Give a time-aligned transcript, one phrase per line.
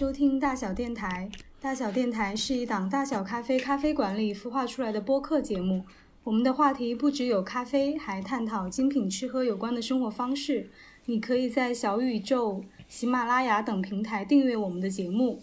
[0.00, 1.28] 收听大小电台。
[1.60, 5.84] 大小电台是一档大小咖啡咖啡馆里孵化出来的播客节目。
[6.24, 10.70] 我们的话题不只有咖啡，还探讨精品吃喝有关的生活方式。
[11.04, 15.38] 你可以在小宇宙、喜马拉雅等平台订阅我们的节目。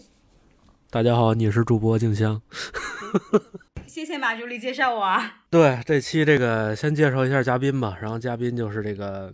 [0.90, 2.42] 大家好，你是主播静香。
[3.86, 5.42] 谢谢马助理介绍我啊。
[5.50, 7.96] 对，这期这个先介绍一下嘉宾吧。
[8.02, 9.32] 然后嘉宾就是这个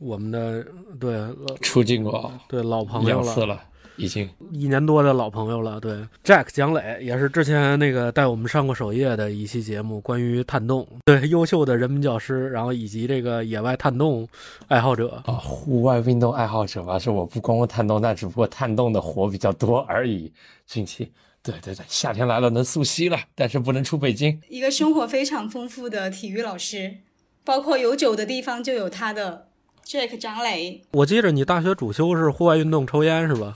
[0.00, 0.66] 我们的
[0.98, 1.16] 对
[1.60, 3.62] 出镜过对老朋友两次了，
[3.96, 5.80] 已经一年多的老朋友了。
[5.80, 14.26] 对，Jack 蒋磊也是之前那个带我们上过首页的一期节目，关于探洞，对优秀的人民教师，然后以及这个野外探洞
[14.68, 16.98] 爱好者啊，户外运动爱好者吧。
[16.98, 20.32] 是我不光探洞，但只不过探洞的活比较多而已。
[20.66, 21.10] 近期，
[21.42, 24.40] 对对对，夏天来了，能溯溪了，但是不能出北京。
[24.48, 26.98] 一个生活非常丰富的体育老师，
[27.44, 29.48] 包括有酒的地方就有他的
[29.86, 30.80] Jack 张磊。
[30.92, 33.52] 我记着你大学主修是户外运动，抽烟是吧？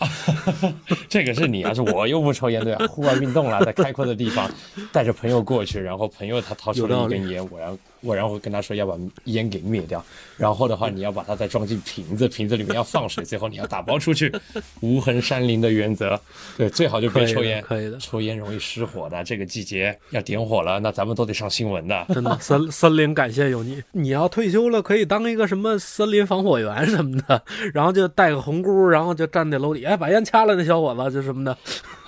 [1.09, 2.87] 这个是你啊，是我又不抽烟对啊。
[2.89, 4.51] 户外运动了，在开阔的地方，
[4.93, 10.03] 带着朋友过去，然后朋友他掏出了一根烟，我然后我然后跟他说要把烟给灭掉，
[10.37, 14.33] 然后的话你要把它再装进瓶子，瓶子里面要放水，最后你要打包出去，
[14.81, 16.19] 无痕山林的原则，
[16.57, 19.25] 对，最好就别抽烟，可以的，抽烟容易失火的。
[19.25, 22.39] 这个季节要点火了，那咱们都得上新闻的，真的。
[22.39, 27.43] 森 森林感谢有你，你要退休了可以当一个什么森林防火员什么的，
[27.75, 31.57] 然后就带个红箍，然后就站在楼底，哎，把烟掐了，那小伙子就什么的。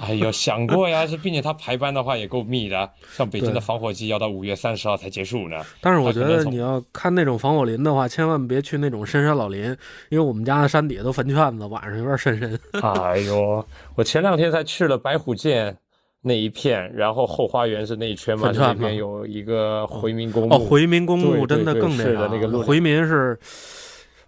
[0.01, 5.57] 哎呦，想过呀，是并且他排班的话也够密的，像北京的防火季要到五月三十号才结束呢。
[5.89, 9.75] 但是我觉得你要看那种防火林的话，千万别去那种深山老林，
[10.11, 12.61] 因为我们家的山底下都坟圈子，晚上有点渗人。
[12.83, 15.75] 哎呦，我前两天才去了白虎涧
[16.21, 20.55] 那一片，然后后花园是那一圈嘛，那边有一个回民公墓。
[20.57, 22.29] 哦，回民公墓真的更那个。
[22.31, 23.39] 那个回民是，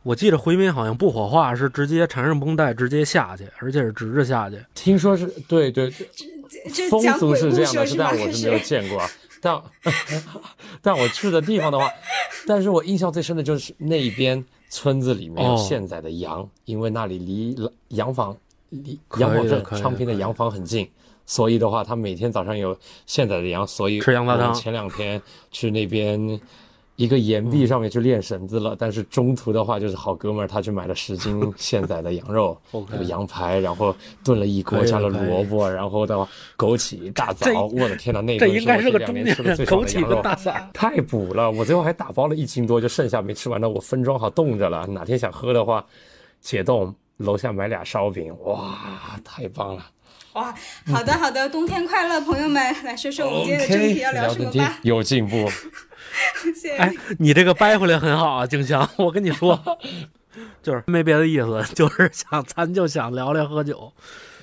[0.03, 4.56] 我记得回民好像不火化，是直接缠上绷带直接下去，而且是直着下去。
[4.72, 5.91] 听说是对对，
[6.88, 8.98] 风俗是这样的，但我是没有见过。
[9.41, 9.62] 但
[10.83, 11.89] 但我去的地方的话，
[12.47, 17.56] 但是我印象最深的就是那边村子里面有现宰的羊，因为那里离
[17.89, 18.37] 洋房、
[18.69, 20.89] 离洋房镇昌平的洋房很近，
[21.27, 24.53] 所以的话，他每天早上有现宰的羊，所以吃羊杂汤。
[24.55, 25.21] 前两天
[25.51, 26.41] 去那边。
[27.00, 32.55] 一个岩壁上面去练绳子了，但是中途的话就是好哥们儿他去买了十斤 现宰的羊肉，
[32.91, 36.28] 那个羊排，然后炖了一锅，加了萝卜，然后的话
[36.59, 40.22] 枸杞大枣，我的天呐，那顿是我这两年吃的最爽的羊肉，
[40.75, 41.50] 太补了！
[41.50, 45.83] 我最后还打包了一斤多，就剩下没吃完的，我分装好冻着了，哪天想喝的话，
[46.43, 48.78] 解冻楼下买俩烧饼，哇，
[49.25, 49.87] 太棒了！
[50.34, 50.55] 哇，
[50.87, 54.78] 好的好的，冬天快乐，朋友们，来说说我们今天的正题要聊什么吧？
[54.83, 55.49] 有进步。
[56.78, 58.88] 哎，你这个掰回来很好啊，静香。
[58.97, 59.61] 我跟你说，
[60.62, 63.93] 就是没别的意思，就是想咱就想聊聊喝酒。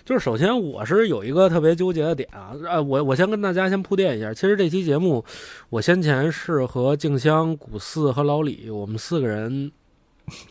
[0.06, 4.34] 就是首先我是有一个特别纠结的点啊，呃，我我先跟大家先铺垫一下。
[4.34, 5.26] 其实这期节目，
[5.70, 9.70] 我先前是和静香、古四和老李，我们四个人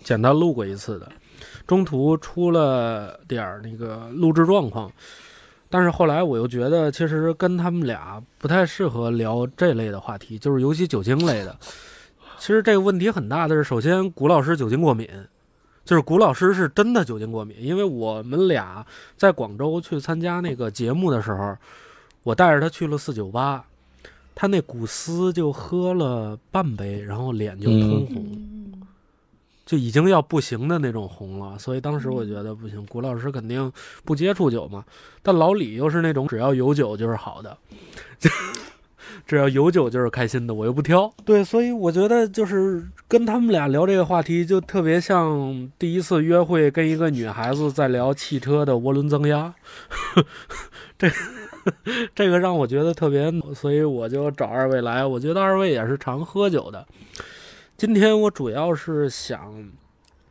[0.04, 1.10] 简单录过一次的，
[1.66, 4.92] 中途出了点儿那个录制状况。
[5.76, 11.54] 但是后来我又觉得，其实跟他们俩不太适合聊这类的话题，就是尤其酒精类的。
[12.38, 15.06] 其实这个问题很大的是，首先古老师酒精过敏，
[15.84, 17.58] 就是古老师是真的酒精过敏。
[17.60, 18.86] 因为我们俩
[19.18, 21.54] 在广州去参加那个节目的时候，
[22.22, 23.62] 我带着他去了四九八，
[24.34, 28.72] 他那古斯就喝了半杯，然后脸就通红。
[29.66, 32.86] 就已经要不行的那种红了，所以当时我觉得不行。
[32.86, 33.70] 古老师肯定
[34.04, 34.84] 不接触酒嘛，
[35.24, 37.58] 但老李又是那种只要有酒就是好的，
[39.26, 41.12] 只要有酒就是开心的，我又不挑。
[41.24, 49.52] 对，所以我觉得就是跟他们俩聊这个话题，就特别像第一次约会跟一个女孩子在聊汽车的涡轮增压，
[50.96, 51.10] 这
[52.14, 55.04] 这个让我觉得特别，所以我就找二位来。
[55.04, 56.86] 我觉得二位也是常喝酒的。
[57.78, 59.52] 今天我主要是想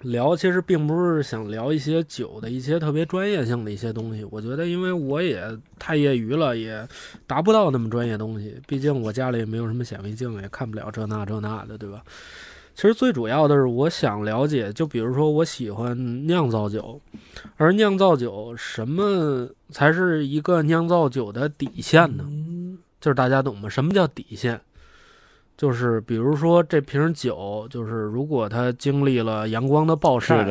[0.01, 4.25] 聊，其实并不是想聊一些酒的一些特别专业性的一些东西。
[4.31, 6.87] 我觉得，因为我也太业余了，也
[7.27, 8.59] 达不到那么专业东西。
[8.65, 12.01] 毕竟我家里也没有什么显微镜，也看不了这那这那的，对吧？
[12.73, 16.99] 其实最主要的是，我想了解，就比如说我喜欢酿造酒，
[17.57, 22.27] 而酿造酒什么才是一个酿造酒的底线呢？
[22.99, 23.69] 就是大家懂吗？
[23.69, 24.59] 什么叫底线？
[25.57, 30.45] 就是比如说这瓶酒，就是如果它经历了阳光的暴晒，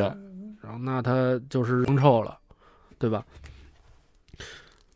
[0.61, 2.37] 然后那它就是光臭了，
[2.97, 3.23] 对吧？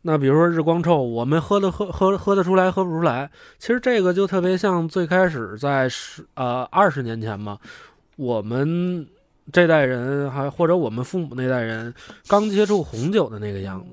[0.02, 3.30] 那比如说日光臭，我们喝的喝喝喝得出来，喝不出来。
[3.58, 7.58] 其实这个就特别像最开始在十呃二十年前嘛，
[8.16, 9.06] 我们
[9.52, 11.94] 这代人，还或者我们父母那代人
[12.26, 13.88] 刚接触红酒的那个样子，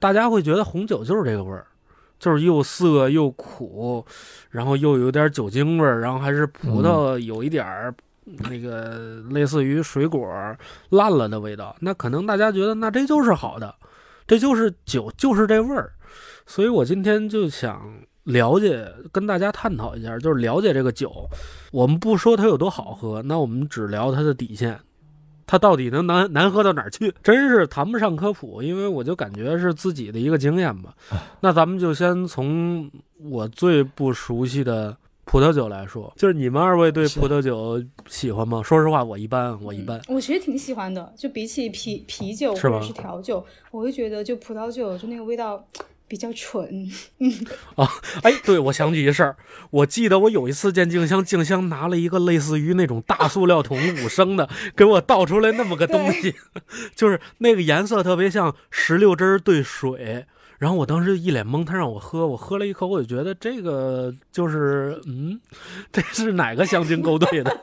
[0.00, 1.67] 大家会觉得红酒就是这个味儿，
[2.18, 4.04] 就是又涩又苦，
[4.50, 7.94] 然后又有点酒精味儿，然后还是葡萄有一点儿
[8.24, 10.26] 那个类似于水果
[10.90, 11.76] 烂了的味道。
[11.80, 13.74] 那可能大家觉得那这就是好的，
[14.26, 15.92] 这就是酒，就是这味儿。
[16.46, 17.92] 所以我今天就想
[18.24, 21.28] 了解，跟大家探讨一下，就是了解这个酒。
[21.72, 24.80] 我们不说它有多好喝，那我们只聊它的底线，
[25.48, 27.12] 它到底能难难喝到哪儿去？
[27.22, 30.94] 真是谈不上科普，因为我就感觉是自己的一个经验吧。
[31.40, 38.62] 那咱们就先从我最不熟悉的葡萄酒来说，就是你们二位对葡萄酒喜欢吗？
[38.62, 39.98] 说实话，我一般，我一般。
[40.06, 45.66] 我其实挺喜欢的，就比起啤啤酒或者是调酒，我会觉得就葡萄酒就那个味道。
[46.08, 47.30] 比较蠢，嗯
[47.76, 47.86] 啊，
[48.22, 49.36] 哎，对，我想起一事儿，
[49.70, 56.34] 我记得我有一次见静香，静香拿了一个类似于那种大塑料桶五升的，给我倒出来那么个东西，
[56.96, 60.24] 就是那个颜色特别像石榴汁兑水，
[60.58, 65.38] 然后我当时一脸懵，他让我喝，我喝了一口，我就觉得这个就是，嗯，
[65.92, 67.60] 这是哪个香精勾兑的？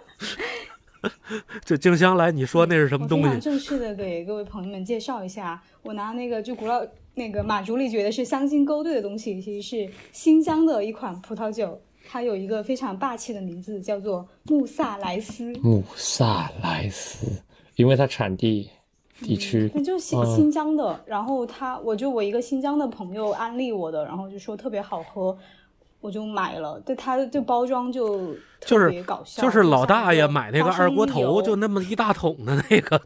[1.64, 3.40] 就静香来，你说那是什么东西？
[3.40, 6.86] 正式的给各位朋友们介绍一下，我拿那个就古老。
[7.16, 15.54] 那个马竹里觉得是香精勾兑的东西，其实是新疆的一款葡萄酒，它有一个非常霸气的名字，叫做穆萨莱斯。
[15.64, 17.28] 穆萨莱斯，
[17.78, 18.70] 因为它产地
[19.22, 21.02] 地区，那就新新疆的。
[21.06, 25.38] 然后他，我就我一个新疆的朋友安利我的，然后就说特别好喝。
[26.06, 33.02] 我就买了，对它的这包装就特别搞笑，就是老大爷买那个二锅头，就那么一大桶的那个，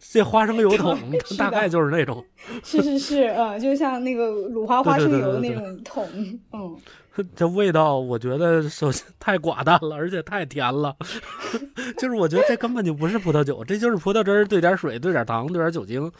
[0.00, 0.98] 这花生油桶，
[1.38, 2.24] 大概就是那种。
[2.64, 6.08] 是是是，呃，就像那个鲁花花生油那种桶，
[6.52, 6.76] 嗯。
[7.36, 10.96] 这味道我觉得首先 太寡淡了，而且太甜了，
[11.98, 16.10] 就是我觉得这根本就不是葡萄酒，这就是葡萄汁儿兑点水，兑点糖，兑点酒精。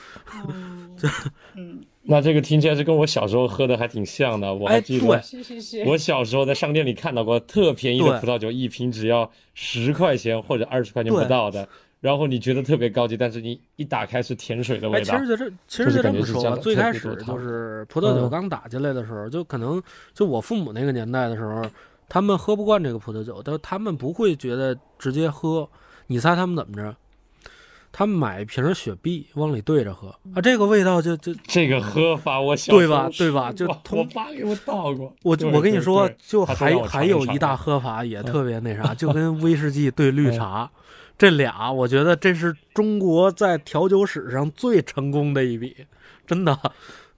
[1.57, 1.85] 嗯。
[2.03, 11.69] 那这个听起来是跟我小时候喝的还挺像的，我还记得，是是是，我小时候在商店里看到过特便宜的葡萄酒，一瓶只要十块钱或者二十块钱不到的，
[12.01, 15.15] 然后你觉得特别高级，但是你一打开是甜水的味道。
[15.15, 19.81] 其实就这，其实就这么说，最开始就是葡萄酒刚打进来的时候，就可能
[20.15, 21.63] 就我父母那个年代的时候，
[22.09, 25.69] 他们喝不惯这个葡萄酒，但他们不会觉得直接喝，
[26.07, 26.97] 你猜他们怎么着？
[27.93, 33.53] 他买一瓶雪碧，往里兑着喝啊，这个味道就就这个喝法，我对吧对吧？
[33.53, 35.13] 就我爸给我倒过。
[35.23, 40.71] 我我跟你说，就还还有一大喝法也特别那啥，就跟威士忌兑绿茶，
[41.19, 45.77] 这俩我觉得这是中国在调酒史上最成功的一笔，
[46.27, 46.57] 真的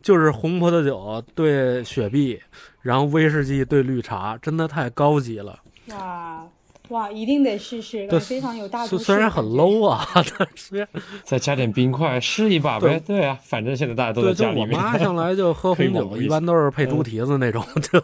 [0.00, 2.40] 就是红葡萄酒兑雪碧，
[2.80, 5.58] 然后威士忌兑绿茶，真的太高级了。
[5.88, 6.46] 哇。
[6.88, 10.86] 哇，一定得试试，非常有大都虽然很 low 啊， 但是
[11.22, 13.00] 再加点冰块试一把呗。
[13.06, 14.70] 对啊，反正现在大家都在家里面。
[14.70, 18.02] 我妈 上来就喝红酒，一般都是配猪蹄子那种，就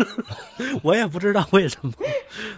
[0.82, 1.92] 我也不知道为什么。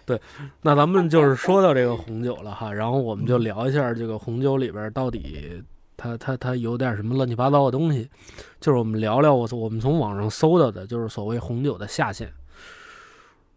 [0.05, 0.21] 对，
[0.63, 5.61] 那咱们就是说到这个红酒了哈，然后我们就聊一下这个红酒里边到底
[5.97, 8.09] 它它它有点什么乱七八糟的东西，
[8.61, 12.31] 就是我们聊聊我我们从网上搜到的，就是所谓红酒的下限。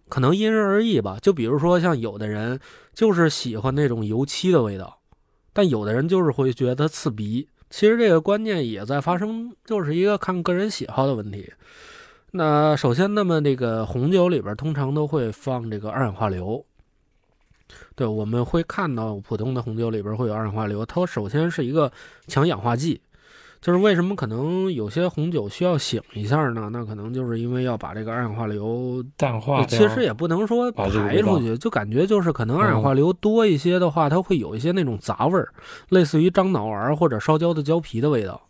[0.10, 2.60] 可能因人而异吧，就比如说像有的人
[2.94, 5.00] 就是喜欢那种油漆的味道，
[5.54, 7.48] 但有的人就是会觉得刺鼻。
[7.70, 11.54] 其实这个观念也在发生，就是一个看个人喜好的问题。
[12.32, 16.66] 那首先，那么那个红酒里边通常都会放这个二氧化硫，
[17.96, 21.92] 对，我们会看到普通的红酒里边会有二氧化硫，它首先是一个
[22.28, 23.02] 强氧化剂。
[23.62, 26.70] 就是为什么可能有些红酒需要醒一下呢？
[26.72, 29.66] 那可能就是因为要把这个二氧化硫淡化。
[29.66, 35.50] 其实也不能说排出去，就感觉就是可能二氧化硫多一些的话，它会有一些那种杂味儿，
[35.90, 38.42] 类似于樟脑丸或者烧焦的胶皮的味道。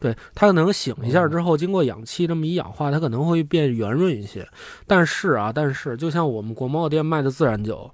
[0.00, 4.48] 对，它可能醒一下之后，经过氧气这么一氧化，它可能会变圆润一些。
[4.86, 7.88] 但是啊，但是就像我们国贸店卖的自然酒。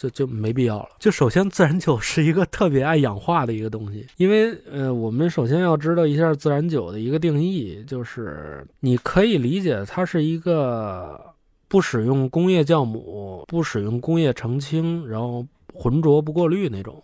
[0.00, 0.88] 就就没必要了。
[0.98, 11.20] 就首先，自然酒是一个特别爱氧化的一个东西，因为呃，我们首先要知道一下自然酒的一个定义，就是你可以理解它是一个
[11.68, 17.02] 不使用工业酵母、不使用工业澄清，然后浑浊不过滤那种。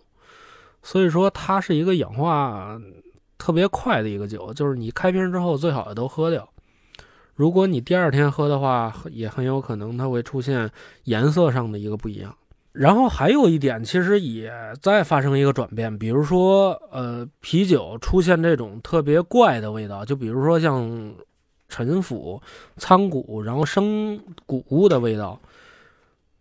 [0.81, 2.81] 所以说，它是一个氧化
[3.37, 6.49] 特别快的一个酒，就是你开瓶之后最好也都喝掉。
[7.35, 10.67] 如果你第二天喝的话，也很有可能它会出现
[11.03, 12.35] 颜色上的一个不一样。
[12.77, 21.11] 然后还有一点，其实也在发生一个转变，比如说，呃，啤酒出现这种特别怪的味道，就比如说像
[21.67, 22.39] 陈腐、
[22.75, 25.39] 苍古，然后生谷物的味道，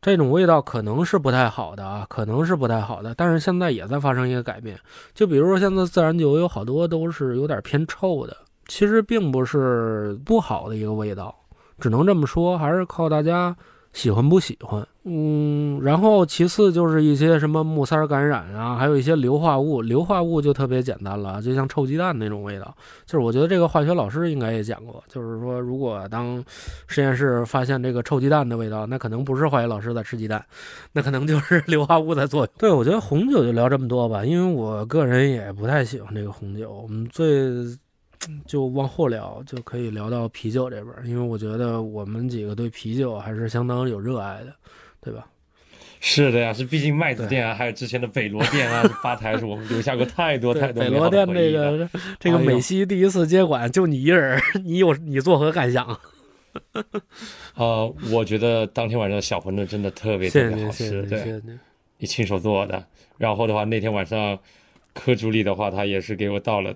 [0.02, 4.78] 这种味道可能是不太好的啊，可能是不太好的，但是现在也在发生一个改变。
[5.14, 8.36] 就比如说现在自然酒有好多都是有点偏臭的，
[8.68, 11.34] 其实并不是不好的一个味道，
[11.80, 13.56] 只能这么说，还是靠大家。
[13.96, 14.86] 喜欢不喜欢？
[15.04, 19.80] 嗯，然后其次就是一些什么木塞感染啊，还有一些硫化物。
[19.80, 22.76] 硫化物就特别简单了，就像臭鸡蛋那种味道。
[23.06, 26.44] 就是我觉得这个化学老师应该也讲过，就是说如果当
[26.86, 30.44] 实验室发现这个臭鸡蛋的味道，那可能不是化学老师在吃鸡蛋，
[30.92, 32.48] 那可能就是硫化物在作用。
[32.58, 36.70] 对，我觉得红酒就聊这么多吧，因为我个人也不太喜欢这个红酒。
[36.82, 37.50] 我们最。
[38.46, 44.54] 就往后聊，就可以聊到啤酒这边，因为我觉得我们几个对啤酒还是相当有热爱的，
[45.00, 45.26] 对吧？
[45.98, 51.88] 是的呀，是毕竟麦子店啊，还有之前的北罗店啊，吧台是我们留下过太多 太多北罗店这个
[52.20, 55.98] 这个美西第一次接管，就你一人， 你有你作何感想？
[57.56, 61.42] 呃，我觉得当天晚上的小馄饨真的特别特别好吃，对，
[61.98, 62.84] 你亲手做的。
[63.18, 64.38] 然后的话，那天晚上
[64.92, 66.74] 科主理的话，他也是给我倒了。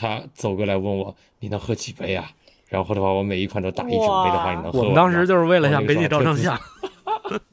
[0.00, 2.30] 他走过来问我：“你能喝几杯啊？”
[2.70, 6.58] 然后的话，我每一款都打一整杯的话，你能喝我们当时就是为了想给你照张相。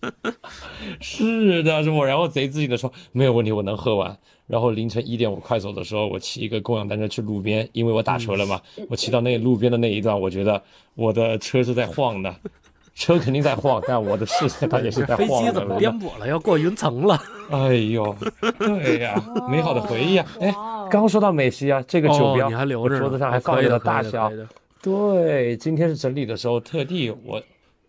[1.02, 2.06] 是的，是我。
[2.06, 8.62] 然后贼自信的说：“没有问题，我能喝完。”然后凌晨一点，我快走的时候，我骑一个共享单车去路边，因为我打车了嘛。
[8.90, 10.64] 我骑到那路边的那一段，我觉得
[10.96, 12.34] 我的车是在晃的，
[12.98, 15.28] 车肯定在晃， 但我的视线它也是在晃的。
[15.28, 16.28] 飞机怎么颠簸了？
[16.28, 17.18] 要过云层了？
[17.52, 18.16] 哎呦，
[18.58, 19.16] 对呀，
[19.50, 20.26] 美好的回忆啊！
[20.42, 20.54] 哎。
[20.90, 22.98] 刚说到美西啊，这个酒标，你还留着？
[22.98, 24.32] 桌子上还放着大小。
[24.82, 27.42] 对，今天是整理的时候，特地我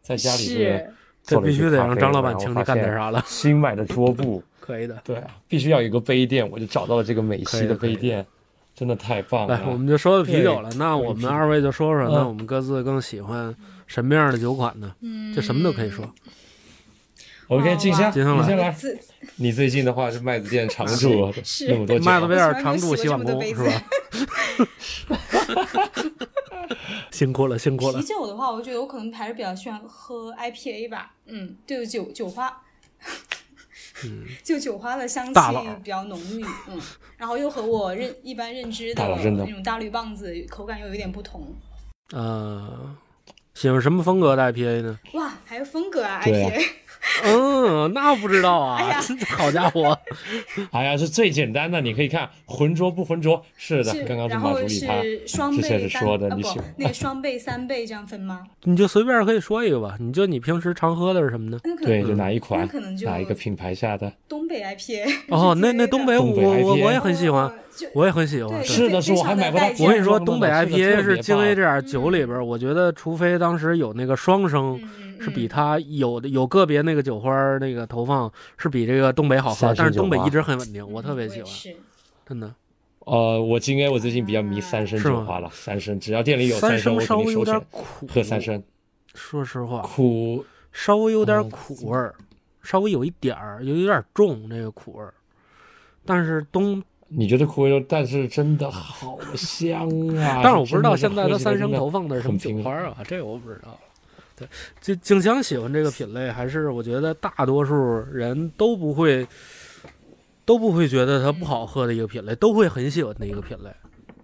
[0.03, 0.91] 在家里是，
[1.23, 3.23] 这必须得让张老板请你干点啥了。
[3.25, 4.99] 新买的桌布， 可以的。
[5.05, 8.27] 对，必须要有一个杯垫，我就找到了这个美西的杯垫，
[8.75, 9.57] 真的太棒了。
[9.57, 13.55] 来，我们就说到啤酒了，那我们二位就说说，那我们各自更喜欢
[13.89, 14.95] 什么样的酒款呢？
[15.01, 16.09] 嗯，就什么都可以说。
[17.49, 18.77] OK，静香，静香来。
[19.37, 21.33] 你最近的话是麦子店常驻，
[21.69, 23.73] 那么多麦子店常驻洗碗工是吧？
[27.11, 27.99] 辛苦了，辛苦了。
[27.99, 31.15] 啤酒的话，我觉得我可能还是比较喜欢喝 IPA 吧。
[31.27, 32.63] 嗯，就酒酒花，
[34.05, 35.41] 嗯， 就酒花的香气
[35.83, 36.45] 比较浓郁。
[36.69, 36.79] 嗯，
[37.17, 41.55] 然后又和我认一般认知的那种大绿棒子口感又有点不同。
[42.13, 42.95] 呃，
[43.59, 45.01] 喜欢什么风格的 IPA 呢？
[45.15, 46.65] 哇，还有风格啊，IPA。
[47.25, 48.79] 嗯，那不知道啊。
[49.37, 49.97] 好家伙，
[50.73, 51.81] 哎呀，是最简单的。
[51.81, 53.93] 你可以看浑浊不浑浊，是的。
[54.07, 55.03] 刚刚是马助理他
[55.51, 58.45] 之前是说的，你喜欢那双倍、三倍这样分吗？
[58.65, 59.97] 你就随便可以说一个吧。
[59.99, 61.59] 你就你平时常喝的是什么呢？
[61.83, 62.69] 对，就哪一款？
[63.05, 64.13] 哪一个品牌下的？
[64.29, 65.11] 东北 IPA。
[65.29, 67.51] 哦， 那那东北我我我也很喜欢，
[67.95, 68.65] 我也很喜欢。
[68.65, 69.61] 是的，是我还买过。
[69.61, 74.81] 我跟你说，东北 IPA 是京 A 这点酒里边，我觉得除非当时有那个双生。
[75.21, 81.53] 是比它有的有个别那个酒花那个投放是比这个东北好喝，但是东北一直很稳定，我特别喜欢，
[82.27, 82.55] 真的。
[83.01, 88.63] 呃，我今天我最近比较迷三生酒花了，三生只要店里有三生，我稍微有点苦，喝三生。
[89.15, 92.15] 说实话，苦，稍微有点苦味儿，
[92.63, 95.15] 稍微有一点儿，有有点重这个苦味儿。
[96.05, 100.41] 但是东，你觉得苦味但是真的好香啊！
[100.45, 103.79] 但是我不知道现在它三生投放的是什么酒花啊，这个我不知道。
[104.39, 104.49] 对，
[104.81, 107.75] 就静香喜欢这个品类，还是我觉得大多数
[108.13, 109.27] 人都不会，
[110.45, 113.71] 都不会觉得它不好喝的一个品类，都会很喜欢的一个品类。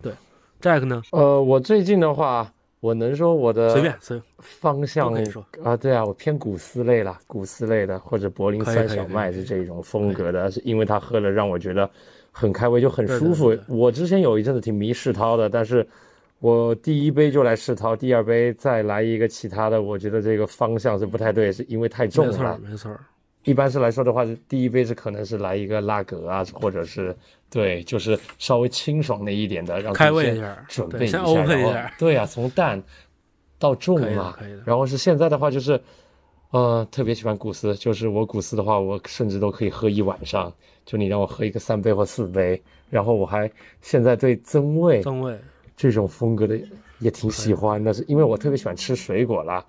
[0.00, 0.12] 对
[0.60, 1.02] ，Jack 呢？
[1.10, 5.12] 呃，我最近的话，我能说我的随便随方向
[5.62, 11.90] 啊，对啊，我偏古斯类了，古斯类的或者柏林酸小麦是这种风格的，是因为它喝了让我觉得
[12.30, 13.56] 很开胃，就很舒服。
[13.66, 15.84] 我之前有一阵子挺迷世涛的，但是。
[16.44, 22.32] 我第一杯就来世涛，第二杯再来一个其他的，我觉得这个方向是不太对，是因为太重了。
[22.32, 23.00] 没错，没错。
[23.44, 27.16] 一般是来说的话，第一杯是可能是来一个拉格啊，或者是
[27.48, 32.82] 对，就是稍微清爽那一点的，让开胃一下，准备一下，然后对啊，从淡
[33.58, 34.36] 到重嘛。
[34.66, 35.80] 然后是现在的话，就是
[36.50, 40.52] 呃，特别喜欢古斯，就是我古斯的话，我甚至都可以喝一晚上。
[40.84, 45.34] 就你让我喝一个三杯或四杯，然后我还现在对增味，增味。
[45.76, 46.58] 这种风格的
[46.98, 49.64] 也挺喜欢的，是因为我特别喜欢吃水果啦。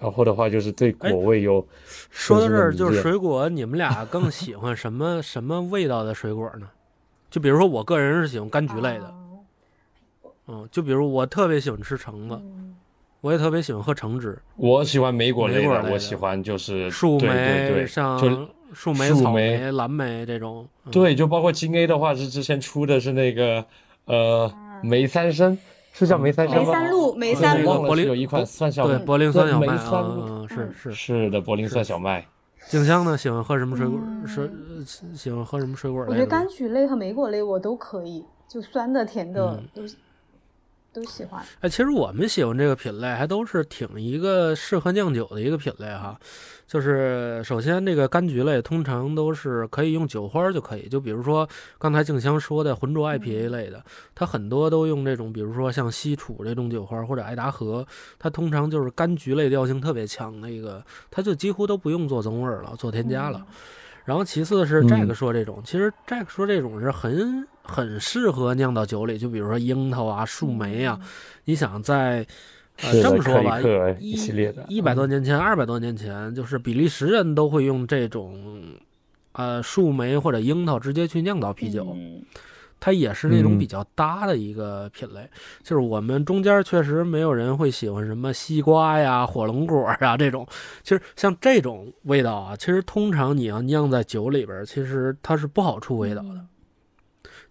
[0.00, 1.66] 然后的话就是对果味有。
[2.08, 6.68] 说到这儿，就是水果，你们俩更喜欢什么什么味道的水果呢？
[7.28, 9.14] 就比如说，我个人是喜欢柑橘类的。
[10.46, 12.40] 嗯，就比如我特别喜欢吃橙子，
[13.20, 14.38] 我也特别喜欢喝橙汁。
[14.54, 20.64] 我喜欢莓果类的，我喜欢就是树莓，像树莓、草莓、蓝莓这种。
[20.92, 23.64] 对，就包括金 A 的话，是之前出的是那个
[24.04, 24.50] 呃。
[24.82, 25.56] 梅三生
[25.92, 26.64] 是叫梅三生吗？
[26.64, 27.82] 梅三鹿，梅三鹿。
[27.82, 32.26] 柏林有一款酸小麦，对，柏林酸小麦啊，是是是的，柏林酸小麦。
[32.68, 33.16] 静香呢？
[33.16, 33.98] 喜欢喝什么水果？
[34.26, 34.50] 水
[35.14, 36.04] 喜欢喝什么水果？
[36.08, 39.82] 我觉得柑橘类和莓果类我都可以，就酸的、甜的都。
[40.92, 46.18] 都喜欢哎，其实我们喜欢这个品类，还都是挺一个适合酿酒的一个品类哈。
[46.66, 53.82] 就是首先这个柑橘类，通常都是可以用酒花就可以，就比如说刚才静香说的浑浊 IPA 类的，
[54.14, 57.86] 它很多都用这种，比如说像西楚这种酒花或者爱达荷，
[58.18, 63.46] 它通常就是柑橘类调性特别强的一个，它就几乎都不用做增味了，做添加了。
[64.08, 70.98] 然后其次是 Jack 说这种，其实 Jack 说这种是很很适合酿到酒里，就比如说樱桃啊、树莓啊。
[71.44, 72.26] 你想在
[72.80, 73.60] 呃这么说吧，
[74.00, 78.62] 一系列的一百多年前、二百多年前，就是比利时人都会用这种
[79.32, 81.94] 呃树莓或者樱桃直接去酿造啤酒。
[82.80, 85.28] 它也是那种比较搭的一个品类，
[85.62, 90.46] 就是我们中间确实没有人会喜欢什么西瓜呀、火龙果啊这种。
[90.82, 96.40] 其实像这种味道啊，其实通常你要酿在酒里边，其实它是不好出味道的。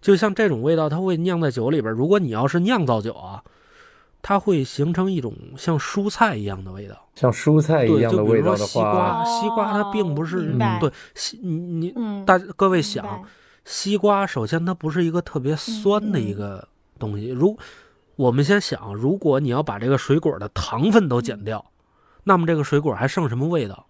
[0.00, 1.92] 就像这种味道，它会酿在酒里边。
[1.92, 3.42] 如果你要是酿造酒啊，
[4.22, 13.22] 它会形成一种像蔬菜一样的味道，像蔬菜一样的味道的话，西瓜，西瓜它并不是对西你你大各位想。
[13.68, 16.66] 西瓜首先它不是一个特别酸的一个
[16.98, 17.28] 东西。
[17.28, 17.58] 如
[18.16, 21.62] 我们先想，如果你要把这个水果的糖分都减掉，
[22.24, 23.86] 那么这个水果还剩什么味道？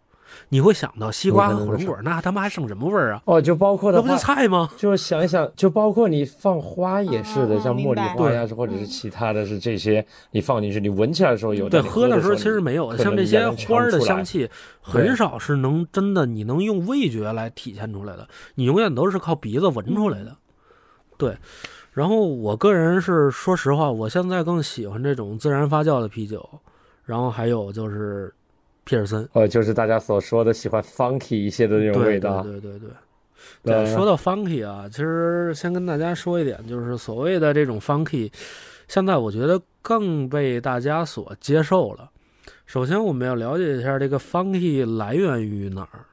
[0.50, 3.22] 你会想到西瓜和火龙果，那他妈还剩什么味儿啊？
[3.24, 4.68] 哦，就包括的话，菜吗？
[4.76, 14.48] 就是想一想，就包括你放花也是的，像茉莉花呀，或者是其他的是这些，你放进去，你闻起来的时候有，对，喝的时候其实没有，像这些花的香气，
[14.80, 20.36] 很少是能真的你能用味觉来体现出来的，你永远都是靠鼻子闻出来的。
[21.16, 21.36] 对，
[21.92, 26.48] 然后我个人是说实话，我现在更喜欢这种自然发酵的啤酒，
[27.04, 28.32] 然后还有就是。
[28.88, 32.42] 皮尔森，呃，就是大家所说的喜欢 funky 一些的那种味道。
[32.42, 32.88] 对对对
[33.62, 33.94] 对。
[33.94, 38.32] 说到 funky 啊，其实先跟大家说一点，就是所谓的这种 funky，
[38.88, 42.08] 现在我觉得更被大家所接受了。
[42.64, 46.06] 首先，我们要了解一下这个 funky 来源于哪儿，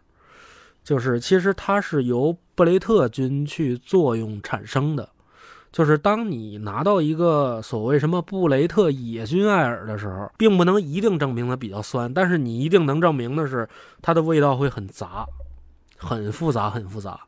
[0.83, 5.07] 就是其实它是由布雷特菌去作用产生的。
[5.75, 13.67] 就是当你拿到一个所谓什么布雷特野菌艾尔的时候，并不能一定证明它比较酸，但是你一定能证明的是
[14.01, 15.25] 它的味道会很杂，
[15.97, 17.19] 很复杂，很复杂。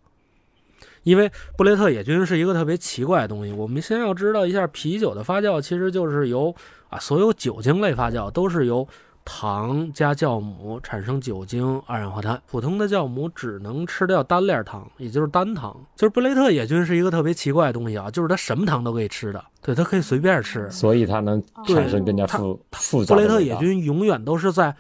[1.04, 3.52] 因为布雷特野菌是一个特别奇怪的东西。
[3.52, 6.56] 我们先要知道一下，啤酒的发酵其实就是由
[6.88, 8.88] 啊，所有酒精类发酵都是由。
[9.30, 12.42] 糖加酵母产生酒精、二氧化碳。
[12.48, 15.76] 普通的酵母只能吃掉单链糖，也就是单糖。
[15.98, 23.16] 就是布雷特野菌是一个特别奇怪的东西啊，就是它什么糖都可以吃的，对，它可以随便吃，所以它能产生更加复复杂。
[23.16, 24.74] 布雷特野菌永远都是在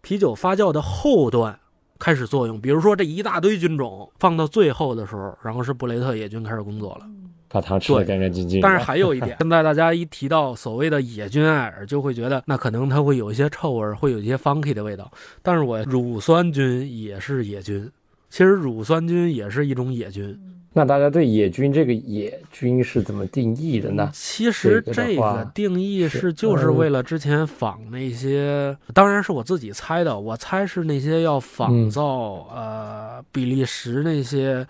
[0.00, 1.58] 啤酒发酵的后段
[1.98, 7.06] 开始作用，比如说这一大堆菌种放到最后的时候，然后是布雷特野菌开始工作了。
[7.48, 8.60] 把糖吃的干干净净。
[8.60, 15.10] 但是还有一点， 现在大家一提到所谓的野菌艾尔，就会觉得那可能它会有一些臭味，会有一些 funky 的味道。
[15.42, 17.90] 但是我乳酸菌也是野菌，
[18.28, 20.38] 其实乳酸菌也是一种野菌。
[20.74, 24.10] 那大家对野菌这个野菌是怎么定义的呢？
[24.12, 34.64] 其实这个定义是就是为了之前仿那些，当然是我自己猜的，我猜是那些要仿造呃比利时那些。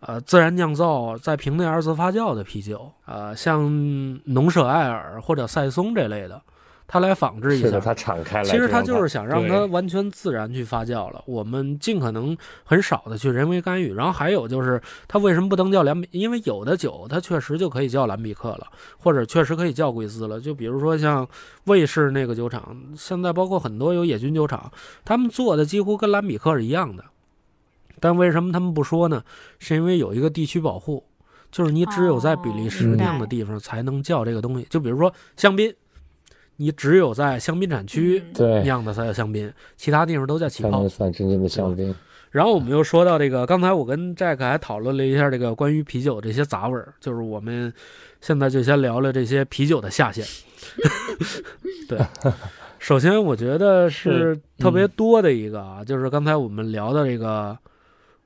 [0.00, 3.62] 呃，自然酿造在瓶内二次发酵的啤酒，呃，像
[4.24, 6.40] 农舍艾尔或者赛松这类的，
[6.86, 11.20] 它来仿制一下，它敞开其实它就是想让它完全自然去发酵了。
[11.26, 13.92] 我们尽可能很少的去人为干预。
[13.92, 16.08] 然后还有就是，它为什么不能叫蓝比？
[16.12, 20.40] 因为有的酒它确实就可以叫蓝比克了，或者确实可以叫贵斯了。
[20.40, 21.28] 就比如说像
[21.64, 24.70] 卫士那个酒厂，现在包括很多有野菌酒厂，
[25.04, 27.04] 他们做的几乎跟蓝比克是一样的。
[28.00, 29.22] 但为什么他们不说呢？
[29.58, 31.04] 是因为有一个地区保护，
[31.50, 34.66] 就是你只有在比利时那样的地方才能叫这个东西。
[34.70, 35.74] 就比如说香槟，
[36.56, 38.22] 你只有在香槟产区
[38.62, 40.88] 酿的才叫香槟，其他地方都叫起泡。
[40.88, 41.94] 算真正的香槟。
[42.30, 47.72] 然后我们又说到这个，刚才我跟 Jack 还讨论了一下这个关于啤酒这些杂味儿，就是我们
[48.20, 50.24] 现在就先聊聊这些啤酒的下限。
[51.88, 51.98] 对。
[52.78, 57.58] 首先，我觉得是特别多的一个啊，就是刚才我们聊的这个，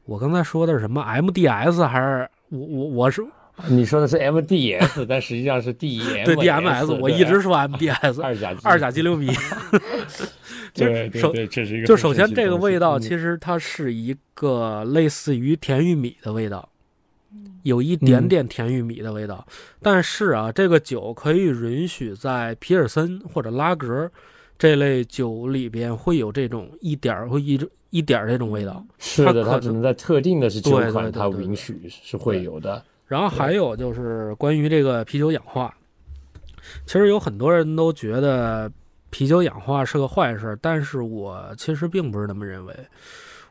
[0.04, 3.24] 我刚才说的是什么？MDS 还是我我我是
[3.68, 9.32] 你说的是 MDS， 但实际上是 DM 对 DMS，我一直说 MDS 二甲二甲基硫醚。
[10.74, 16.66] 对对对，这是一个就首先这个味道其实它是一个类似于甜玉米的味道，
[17.62, 19.46] 有一点点甜玉米的味道，
[19.82, 24.10] 但是啊，这个酒可以允许在皮尔森或者拉格。
[24.62, 28.86] 这类酒里边会有这种一点儿会一一点儿这种味道。
[28.96, 32.80] 是的，它只能在特定的是酒款，它允许是会有的。
[33.08, 35.74] 然后还有就是关于这个啤酒氧化，
[36.86, 38.70] 其实有很多人都觉得
[39.10, 42.72] 啤酒氧化是个坏事，但是我其实并不是那么认为。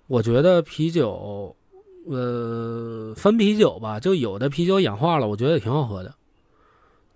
[0.07, 1.53] 我觉得啤酒，
[2.05, 6.15] 呃，分啤酒吧，就有的啤酒氧化了，我觉得也挺好喝的。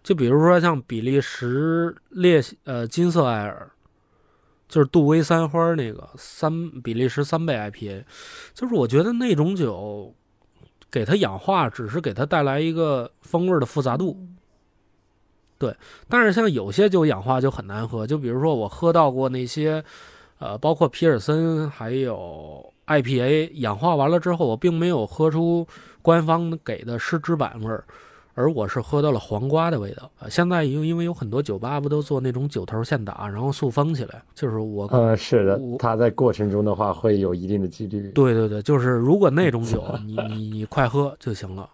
[0.03, 3.71] 就比如说像比利时烈呃金色艾尔，
[4.67, 8.03] 就是杜威三花那个三比利时三倍 IPA，
[8.53, 10.13] 就是我觉得那种酒
[10.91, 14.17] 给它氧化，只是给它带来一个风味的复杂度。
[15.57, 15.73] 对，
[16.09, 19.83] 但是像有些酒氧化就很难喝，就比如说我喝到过那些，
[20.39, 25.65] 呃，包括皮尔森还有 IPA 氧化完了之后，我并没有喝出
[26.01, 27.85] 官方给的湿纸版味儿。
[28.35, 30.27] 而我是喝到了黄瓜的味道啊！
[30.29, 38.11] 现在因因为有很多酒吧不都做那种酒头现打，然后塑封起来，就是我呃是的，它在过程中的话会有一定的几率。
[38.11, 41.69] 对对对，就是如果那种 酒你你你快喝就行了，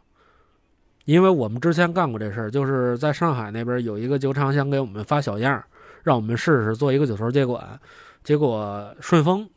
[1.06, 5.64] 因为我们之前干过这事儿，就是在上海那边有一个酒厂想给我们发小样，
[6.04, 7.80] 让我们试试做一个酒头接管，
[8.24, 9.50] 结果顺丰。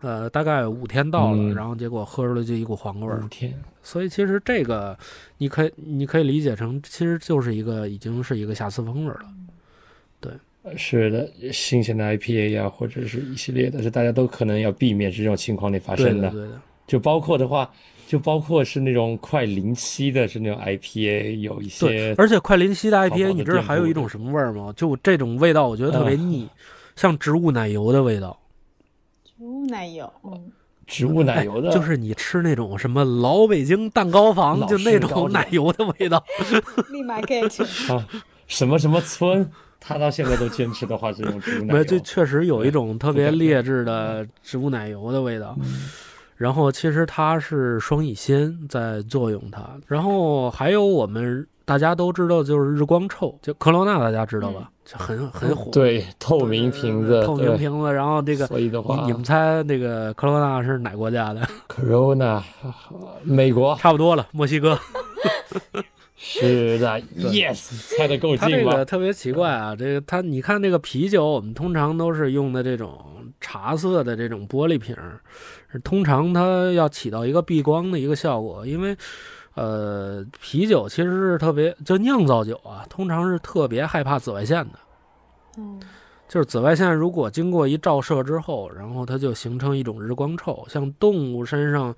[0.00, 3.22] 呃，大概五天到了，嗯、然后结果喝出来就一股黄味儿。
[3.24, 4.96] 五天，所以其实这个
[5.38, 9.26] 你可以你可以理解成，其实就是一个已经是一个瑕疵风味了。
[10.20, 10.32] 对，
[10.76, 16.30] 是的，新鲜的 IPA 呀，或者是一系列的，是大家都可能要避免这种情况的发生的。
[16.30, 17.70] 对的，就包括的话，
[18.06, 22.14] 就包括是那种快临期的，是那种 IPA 有一些。
[22.18, 24.72] 而且快临期的 IPA，你知道还有一种什么味儿吗？
[24.76, 26.50] 就这种味道，我觉得特别腻，嗯、
[26.96, 28.38] 像植物奶油的味道。
[29.66, 30.50] 奶油，嗯，
[30.86, 36.22] 植物奶油的、哎，就是你吃那种什么老北京蛋糕房，就那种奶油的味道，
[36.90, 38.06] 立马 get 啊，
[38.46, 39.50] 什么什么村，
[39.80, 45.56] 他到现在都坚持的话是用植物奶油，这确实有一种特别劣质的植物奶油的味道。
[46.36, 54.70] 然后其实它是双乙酰在作用它，然后还有我们大家都知道就是日光臭，就科罗娜大家知道吧？
[54.84, 57.92] 就很很火，对，透明瓶子，透明瓶子。
[57.92, 61.42] 然后这个，所以的话，你们猜那个科罗娜是哪国家的？
[61.68, 62.40] Corona，
[63.24, 64.78] 美国，差不多了，墨西哥。
[66.16, 72.96] 是的，Yes，猜的够近它这个特别奇怪啊，这个它你看这个啤酒，我们通常都是用的这种
[73.40, 74.96] 茶色的这种玻璃瓶，
[75.82, 78.96] 通常它要起到一个避光的一个效果，因为
[79.56, 84.78] 呃，啤酒其实是特别就酿造酒啊，通常是特别害怕紫外线的。
[85.58, 85.80] 嗯，
[86.28, 91.92] 就是紫外线如果经过一照射之后，然后它就形成一种日光臭，像动物身上。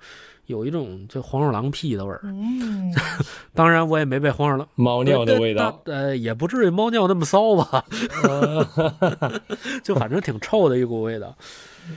[0.45, 2.91] 有一种就黄鼠狼屁的味儿，嗯，
[3.53, 7.85] 当然我也没被黄鼠狼猫尿的味道，呃，也不至于猫尿那么骚吧，
[9.83, 11.35] 就反正挺臭的一股味道。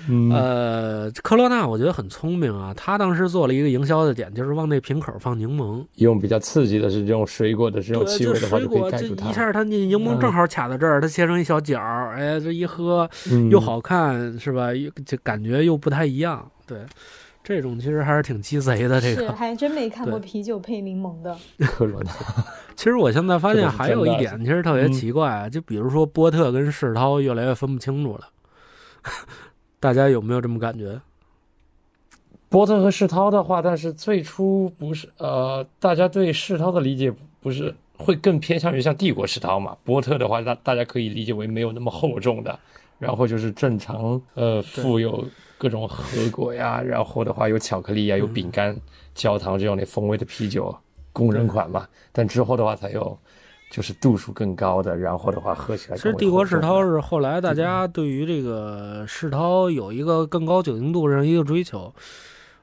[0.08, 9.30] 嗯、呃，科罗娜我觉得很聪明啊，他当时做了一个营销的点，就是往那瓶口放柠檬，用比较刺激的是这种水果的这种气味的话，就可以盖住它。
[9.30, 13.50] 一下它柠檬正好卡在这儿，它切成一小角儿，哎，这一喝嗯。
[13.50, 14.68] 又好看，是吧？
[15.04, 16.78] 就感觉又不太一样，对。
[17.44, 19.24] 这种其实还是挺鸡贼的，这个。
[19.24, 21.36] 是还真没看过啤酒配柠檬的。
[21.66, 22.10] 科罗娜，
[22.76, 28.20] 其实我现在发现还有一点，其实特别奇怪，嗯、就比如说波特跟世涛越来越分不清楚了，
[29.82, 31.00] 大家有没有这么感觉？
[32.48, 39.76] 波特和世涛的话，但是最初不是呃，大家对世涛的理解不是会更偏向于像帝国世涛嘛？
[39.82, 42.56] 波特的话，大大家可以理解为没有那么厚重的，
[43.00, 45.24] 然后就是正常呃富有。
[45.58, 48.76] 各种核果呀，然后的话有巧克力呀，有饼干、
[49.14, 50.76] 焦糖这种的风味的啤酒，
[51.12, 51.86] 工人款嘛。
[52.10, 53.16] 但之后的话才有，
[53.72, 55.96] 就是度数更高的，然后的话喝起来。
[55.96, 61.90] 其实帝国世涛是后来大家对于这个世涛有一个更高酒精度上一个追求。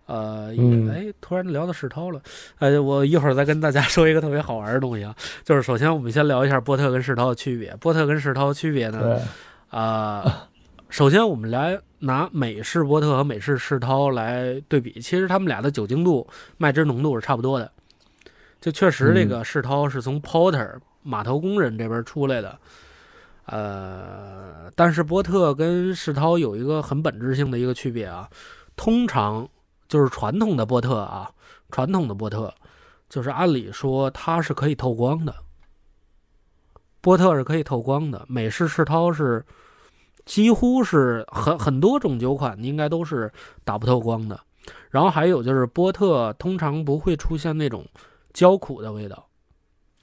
[0.06, 2.22] 呃，嗯、哎，突然聊到世涛了。
[2.60, 7.76] 哎，我一会儿再跟大家 说一个特别好玩的东西啊，就是首先我们先聊一下波特跟世涛的区别。
[7.80, 9.20] 波特跟世涛的区别呢，
[9.70, 10.34] 啊、呃，
[10.90, 11.80] 首先我们来。
[12.02, 16.26] 拿美式波特和美式世涛来对比，其实他们俩的酒精度、
[16.58, 17.70] 麦汁浓度是差不多的。
[18.62, 22.60] 就确实，这个世涛是从 Porter 码头工人这边出来的，
[23.46, 28.30] 呃，但是波特跟世涛有一个很本质性的一个区别啊。
[28.76, 29.48] 通常
[29.88, 31.32] 就是传统的波特啊，
[31.70, 32.54] 传统的波特
[33.10, 35.36] 就是按理说它是可以透光的，
[37.02, 39.46] 波特是可以透光的，美式世涛是。
[40.26, 43.32] 几乎是很很多种酒款应该都是
[43.64, 44.40] 打不透光的，
[44.92, 47.84] 然后还有就是波特通常不会出现那种
[48.32, 49.28] 焦苦的味道，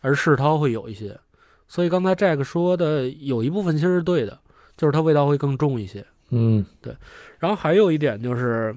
[0.01, 1.19] 而世涛会有一些，
[1.67, 4.39] 所以刚才 Jack 说的有一部分其实是对的，
[4.77, 6.05] 就是它味道会更重一些。
[6.31, 6.95] 嗯，对。
[7.39, 8.75] 然后还有一点就是，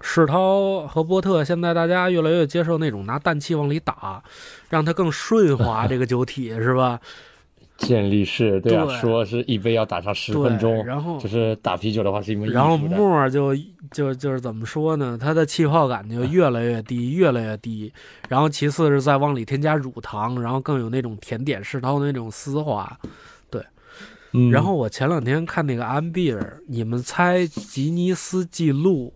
[0.00, 4.22] 世涛和波特现在大家越来越接受那种拿氮气往里打，
[4.68, 7.00] 让它更顺滑 这个酒体，是吧？
[7.76, 12.60] 健力士对啊，对说是一杯要打上十分钟，然后就是打啤酒的话是一门艺术的。
[12.60, 13.54] 然后沫儿就
[13.90, 15.18] 就就是怎么说呢？
[15.20, 17.92] 它的气泡感就越来越低， 越来越低。
[18.28, 22.98] 然后其次是再往里添加乳糖，然后更有那种甜点世涛的那种丝滑。
[24.36, 29.14] 嗯，然后我前两天看那个安比尔，你们猜吉尼斯纪录，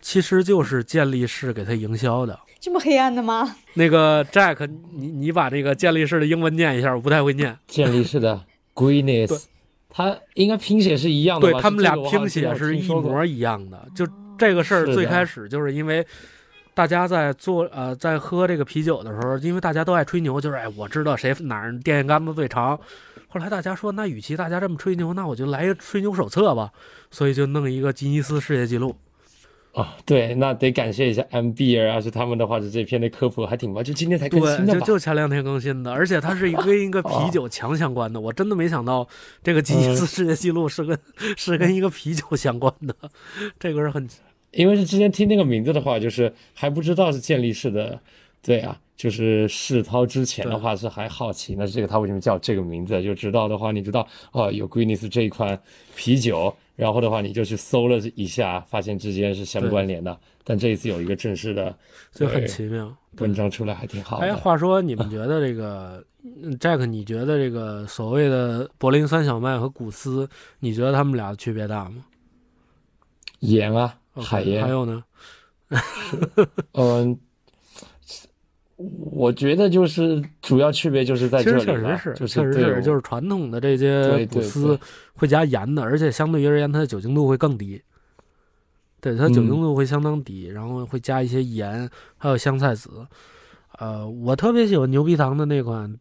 [0.00, 2.36] 其实就是健力士给他营销的。
[2.60, 3.56] 这么黑暗的吗？
[3.74, 7.56] 那个 Jack，你你把这个健力士的英文念一下，我不太会念。
[7.66, 8.44] 健力士的
[8.74, 9.44] Greenness，
[9.88, 11.52] 它应该拼写是一样的吧？
[11.52, 13.86] 对他们俩拼写是一模一样的。
[13.94, 16.04] 就这个事儿最开始就是因为
[16.74, 22.78] 大家在做呃在喝这个啤酒的时候，因为大家都爱吹牛，就是哎我知道谁哪儿电线杆子最长。
[23.28, 26.72] 后来大家说，那与其大家这么吹牛，那我就来一个吹牛手册吧，
[27.10, 28.96] 所以就弄一个吉尼斯世界纪录。
[29.78, 34.84] 哦，对，那得感谢一下安比尔，要是他们的话，是这篇的科普还挺棒，就今天才更新的吧？
[34.84, 39.06] 就前两天更新的，而且它是跟 一个啤酒强相关的，我真的没想到
[39.40, 40.98] 这个吉尼斯世界纪录是跟、
[41.36, 42.92] 是跟一个啤酒相关的，
[43.60, 44.08] 这个是很
[44.50, 48.00] 因为是之前听那个名字的话，就是还不知道是健力士的，
[48.42, 53.00] 对啊，就是世涛之前的话是还好奇，那这个他为什么叫这个名字？
[53.00, 55.56] 就知道的话，你知道哦，有 Guinness 这一款
[55.94, 60.16] 啤酒，然后的话你就去搜了一下，发现之间是相关联的。
[60.44, 61.76] 但这一次有一个正式的
[62.12, 62.96] 就很奇妙。
[63.16, 64.36] 文章出来，还挺好哎，的。
[64.36, 70.28] 话说你们觉得这个嗯 Jack，你觉得这个所谓的柏林三小麦和古斯，
[70.60, 72.04] 你觉得他们俩区别大吗？
[73.40, 75.02] 盐啊海盐还，有呢？
[76.74, 77.18] 嗯。
[78.78, 84.78] 我觉得就是主要区别就是在其这里吧，实确实是，就是确实对是，就是传统的这些古斯
[85.14, 87.82] 会加盐的，而且相对于而言，它的酒精度会更低。
[89.00, 92.90] 对，它酒精嗯度会相当低，然后会加一些盐，还有香菜籽。
[93.78, 95.96] 呃，我特别喜欢牛皮糖的那款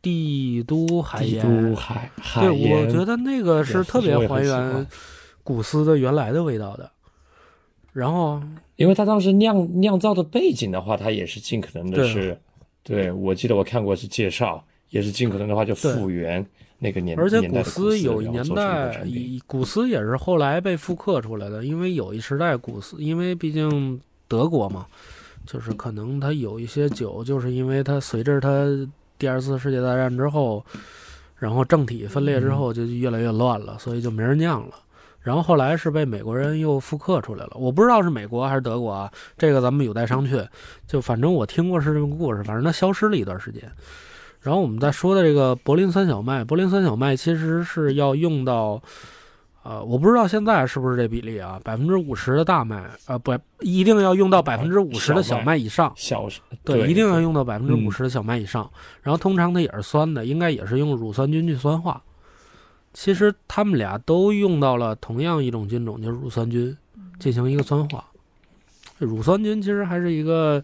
[0.00, 4.86] 帝都海帝盐都，海海对，我，觉得那个是特别还原
[5.42, 6.90] 古斯的原来的味道的。
[7.92, 8.40] 然后，
[8.76, 12.38] 因为他当时酿酿造的背景的话，他也是尽可能的是，
[12.82, 16.44] 对我记得我看过是介绍，也是尽可能的话就复原
[16.78, 24.86] 那个年代而且古斯有一年代，以古斯也是后来被复刻出来的，因为有一时代古斯，因为毕竟德国嘛，
[25.44, 28.64] 就是可能它有一些酒，就是因为它随着它
[29.18, 30.64] 第二次世界大战之后，
[31.36, 34.74] 然后政体分裂之后就越来越乱了，所以就没人酿了。
[35.20, 40.46] 然后后来是被美国人又复刻出来了，我不知道是美国还是德国啊，这个咱们有待商榷。
[40.86, 43.70] 就反正我听过是这么个故事，反正它消失了一段时间。
[44.40, 48.80] 然后我们再说的这个柏林三小麦，柏林三小麦其实是要用到，
[49.64, 56.28] 呃，我不知道现在是不是这比例啊，百分之五十的大麦，呃，不，一定要用到百分之五十的小麦以上，小
[56.64, 58.70] 对，一定要用到百分之五嗯十的小麦以上。
[59.02, 62.00] 然后通常它也是酸的，应该也是用乳酸菌去酸化。
[63.00, 66.76] 其实他们俩都用到了同样一种菌种，就是乳酸菌，
[67.20, 68.04] 进行一个酸化。
[68.98, 70.60] 乳酸菌其实还是一个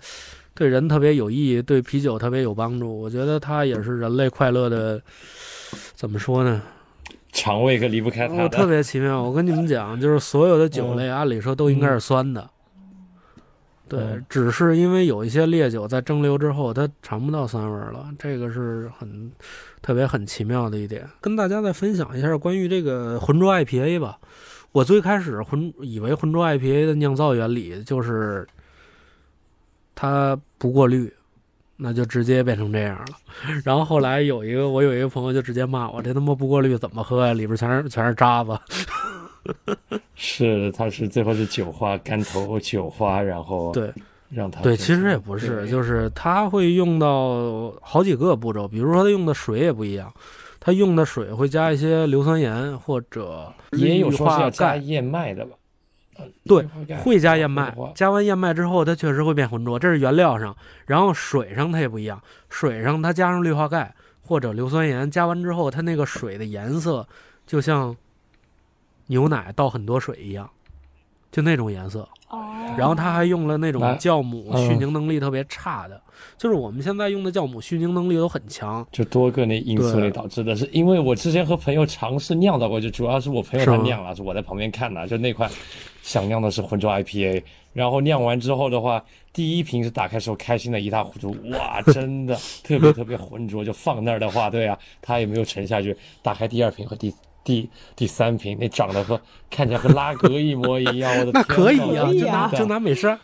[0.52, 3.00] 对人特别有益、对啤酒特别有帮助。
[3.00, 5.00] 我觉得它也是人类快乐的，
[5.94, 6.60] 怎么说呢？
[7.30, 8.66] 肠胃可离不开它我特。
[8.66, 9.22] 别奇妙。
[9.22, 12.50] 我跟你们讲，就是所有的酒类，按理说都应该是酸的。
[13.96, 19.30] 对，只是因为有一些烈酒在蒸馏之后，它尝不到酸味了，这个是很
[19.80, 21.08] 特别很奇妙的一点。
[21.20, 24.18] 跟大家再分享一下关于这个浑浊 IPA 吧。
[24.72, 28.46] 我最开始浑以为浑浊 IPA 的酿造原理就是
[29.94, 31.12] 它不过滤，
[31.76, 33.16] 那就直接变成这样了。
[33.64, 37.32] 然后后来有一个我有一个朋友就直接骂我，这他妈不过滤怎么喝呀？
[37.32, 38.50] 里边全是全是渣子。
[40.14, 43.92] 是，它是最后是酒花干头酒花，然后对
[44.30, 50.12] 让它对，其实也不是，就是它会用到好几个步骤，比如说它用的水也不一样，
[50.58, 55.52] 它用的水会加一些硫酸盐或者也有说是要加钙，燕麦的吧？
[56.16, 56.64] 呃对
[56.98, 60.54] 会加燕麦，加完燕麦之后，它确实会变浑浊，这是原料上。
[60.86, 67.04] 然后水上它也不一样，水上它加上氯化钙或者硫酸盐，加完之后，它那个水的颜色
[67.44, 67.96] 就像
[69.06, 70.48] 牛奶倒很多水一样，
[71.30, 72.08] 就那种颜色。
[72.30, 72.42] 哦，
[72.76, 76.00] 然后他还用了那种酵母嗯续凝能力特别差的，
[76.36, 78.84] 就是我们现在用的酵母续凝能力都很强。
[78.90, 85.48] 就多个那因素对类导致的，是因为我之前和朋友尝试酿造过，就主要是我朋友他酿了，是我在旁边看的，就那款
[86.02, 87.40] 想酿的是浑浊 IPA，
[87.72, 95.96] 然后酿完之后的话，第一瓶是打开时候开心的一塌糊涂，哇，真的 特别特别浑浊，就放那儿的话，对啊，它也没有沉下去。
[96.20, 97.14] 打开第二瓶和第
[97.44, 103.16] 第第三瓶，那长得和看起来和拉格一模一样，我的 那天呐可以呀、可以啊就拿就拿美式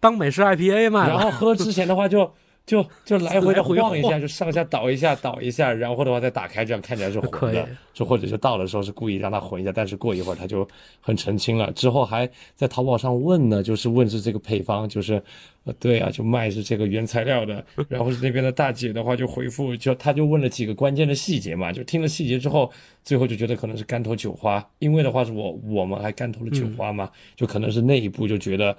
[0.00, 1.08] 当美式 IPA 卖。
[1.08, 2.32] 然后喝之前的话就
[2.66, 7.68] 就就来回的回晃一下，就上下倒一下倒一下，然后的话再打开，这样看起来是可以混的。
[7.94, 10.66] 就或者就倒的时候是故意让它混一下，但是过一会儿它就
[11.00, 11.70] 很澄清了。
[11.72, 15.22] 之后还在淘宝上问呢，就是问是这个配方，就是
[15.62, 17.64] 呃对啊，就卖是这个原材料的。
[17.88, 22.68] 然后是那边的大姐的话就回复，就她就问了几个关键的细节嘛，就听了细节之后，
[23.04, 28.76] 最后就觉得可能是干头酒花，因为的话是我我们还干头了酒花嘛，就可能是那一步就觉得。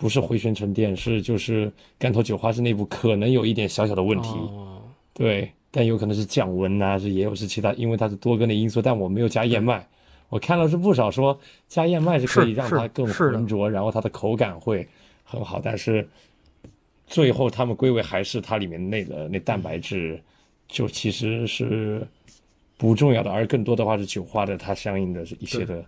[0.00, 4.80] 不是回旋沉淀，是就是干头酒花是内部可能有一点小小的问题，哦，
[5.12, 9.86] 对，但有可能是降温呐、是也有是其他，因为它是多根的因素，但我没有加燕麦。
[10.30, 14.88] 我看了是不少说加燕麦是可以让它更浑浊，然后它的口感会
[15.22, 16.08] 很好，但是
[17.06, 20.18] 最后他们归为还是它里面那个那蛋白质，
[20.66, 22.06] 就其实是
[22.78, 25.84] 不重要的，而更多的话是酒花的它相应的是一些的，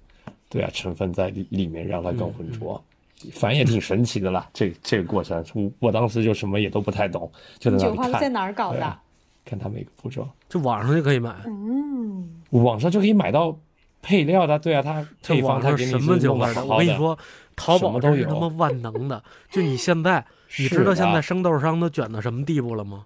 [0.50, 0.60] 对。
[0.60, 2.82] 啊成分在里里面让它更浑浊。
[3.30, 8.98] 反正也挺神奇的啦，这这个过程，我我当时就什么也都不太懂，就在那里酒花是在看，哪儿搞的？
[9.44, 10.28] 看他每个步骤。
[10.48, 13.58] 就网上就可以买，嗯，网上就可以买到
[14.00, 15.92] 配料的，对啊，他配方网上它给你？
[15.92, 16.74] 弄得好好的。
[16.74, 17.18] 我跟你说，
[17.56, 19.22] 淘宝都有他妈万能的。
[19.50, 20.24] 就你现在，
[20.58, 23.04] 你知道现在生豆商都卷到什么地步了吗？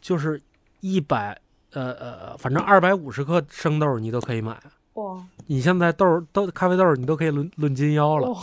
[0.00, 0.40] 就是
[0.80, 1.36] 一百
[1.72, 4.56] 呃呃，反正二百五十克生豆你都可以买。
[4.96, 8.38] 哇你现在豆儿都咖啡豆儿你都可以论论斤腰了，哇，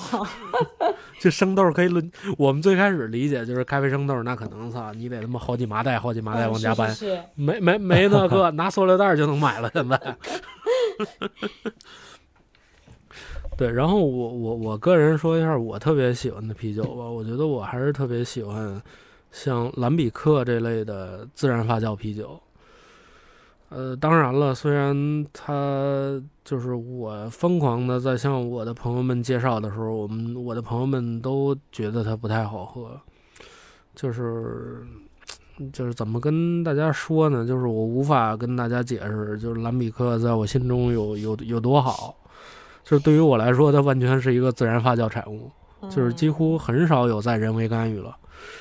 [1.20, 2.12] 就生豆儿可以论。
[2.38, 9.70] 我们最开始理解就是咖啡生豆儿，那可能操你得他妈好几麻袋好几麻袋往家搬，嗯是是是没没没那个，拿塑料袋儿就能买了。
[9.74, 10.00] 现在，
[13.58, 18.82] 对，然后我我我个人说一下我特别喜欢的啤酒吧，我觉得我还是特别喜欢
[19.32, 22.40] 像兰比克这类的自然发酵啤酒。
[23.76, 33.00] 呃，当然了，虽然它就是我疯狂的在向我的朋友们介绍的时候，我们我的朋友们都觉得它不太好喝，
[33.96, 34.86] 就是
[35.72, 37.48] 就是怎么跟大家说呢？
[37.48, 42.16] 就是我无法跟大家解释，就是蓝比克在我心中有有有多好。
[42.84, 45.50] 就是对于我来说，它完全是一个自然发酵产物，
[45.90, 48.16] 就是几乎很少有在人为干预了。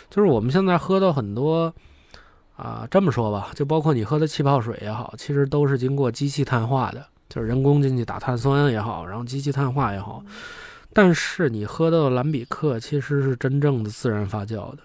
[0.08, 1.70] 就是我们现在喝到很多
[2.56, 10.22] 啊，这么说吧，就包括你喝的气泡水也好，其实都是经过机器碳化的，就是人工进去打碳酸也好，然后机器碳化也好。
[10.92, 14.78] 但是你喝到的蓝比克其实是真正的自然发酵的，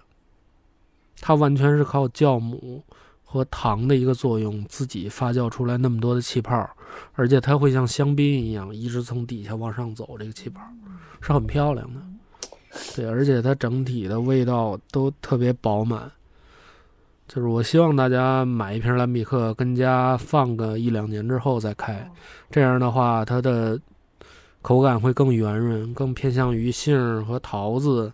[1.20, 2.82] 它完全是靠酵母
[3.26, 6.68] 和糖的一个作用，自己发酵出来那么多的气泡，
[7.14, 10.62] 而且它会像香槟一样一直从底下往上走，这个气泡
[11.22, 12.02] 是很漂亮的。
[12.96, 16.10] 对，而且它整体的味道都特别饱满。
[17.28, 22.10] 就是我希望大家买一瓶蓝比克，跟家放个一两年之后再开，
[22.50, 23.80] 这样的话它的
[24.62, 28.12] 口感会更圆润，更偏向于杏儿和桃子，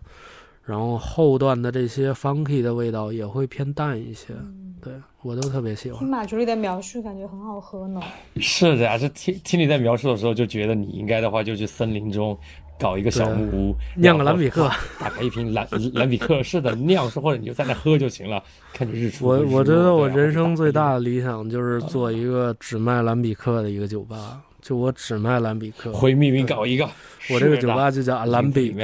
[0.64, 4.34] 然后后段的这些 funky 的味道也会偏淡一些。
[4.82, 6.08] 对我都特别喜欢听。
[6.08, 8.02] 马助理的描述，感觉很好喝呢。
[8.36, 12.36] 是的呀，这听听你在描述的时候，就觉得你应该的话，就去森林中
[12.78, 19.38] 搞一个小木屋，酿个兰比克，打开一瓶兰兰 比克，是的，酿是或者你就在那喝就行了，看着日出我。
[19.46, 25.92] 我觉得我人生最大的理想就是做一个只卖兰比克的一个酒吧，就我只卖兰比克。
[25.92, 26.84] 回密云搞一个，
[27.30, 28.74] 我这个酒吧就叫阿兰比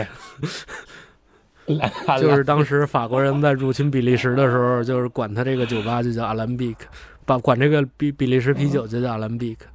[2.20, 6.86] 就是当时法国人在入侵比利时的时候，就是管他这个酒吧就叫阿兰比克，
[7.24, 9.66] 把管这个比比利时啤酒就叫阿兰比克。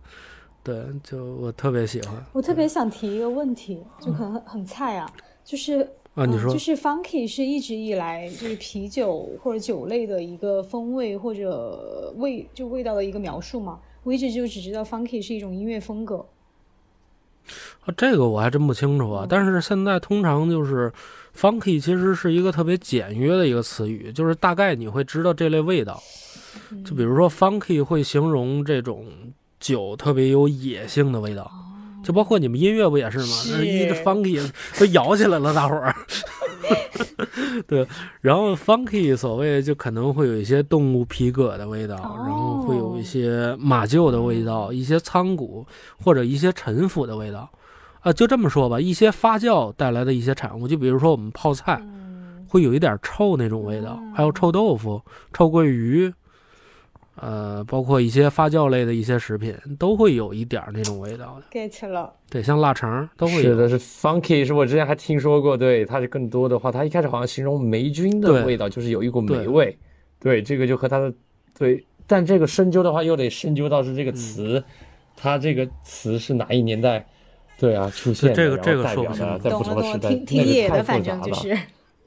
[0.65, 5.07] 对，就我特别喜欢我特别想提一个问题，就可能很很菜啊，
[5.43, 6.25] 就是啊。
[6.25, 13.79] 你说嗯就是 funky 是一直以来就是啤酒或者酒类的一个风味或者味就味道的一个描述嘛。
[14.01, 16.25] 我一直就只知道 funky 是一种音乐风格。
[17.81, 19.27] 啊，这个我还真不清楚啊。
[19.29, 20.91] 但是现在通常就是
[21.37, 26.01] funky 其实是一个特别简约的一个词语，就是大概你会知道这类味道。
[26.83, 29.05] 就比如说 funky 会形容这种
[29.59, 31.49] 酒特别有野性的味道，
[32.03, 33.25] 就包括你们音乐不也是吗？
[33.51, 35.95] 那一是 funky 都摇起来了，大伙儿。
[37.67, 37.87] 对，
[38.21, 45.65] 然后 funky 所谓就可能会有一些动物皮革的味道，然后会有一些马厩的味道，一些仓谷
[46.03, 47.49] 或者一些陈腐的味道。
[48.01, 51.81] 啊，就这么说吧，一些发酵带来的一些产物，就比如说我们泡菜，
[52.47, 55.01] 会有一点臭那种味道，还有臭豆腐、
[55.33, 56.13] 臭鳜鱼。
[57.15, 61.45] 呃，包括一些发酵类的一些食品，都会有一点那种味道的。
[61.51, 63.41] get 了，对，像腊肠都会有。
[63.41, 65.55] 是的，是 funky，是我之前还听说过。
[65.55, 69.77] 对，它是更多的话，它一开始好像形容霉菌的味道，就是有一股霉味。
[70.19, 71.13] 对，这个就和它的
[71.57, 74.61] 对，但这个深究的话，又得深究到是这个词，
[75.15, 77.05] 它这个词是哪一年代？
[77.57, 81.57] 对啊，出现这个这个代表的，在不同的时代，挺野的，反正就是。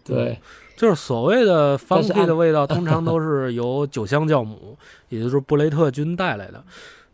[0.05, 0.39] 对。
[0.79, 4.79] 就是所谓的 funky 的味道， 通常都是由酒香酵母，
[5.11, 6.63] 也就是布雷特菌带来的。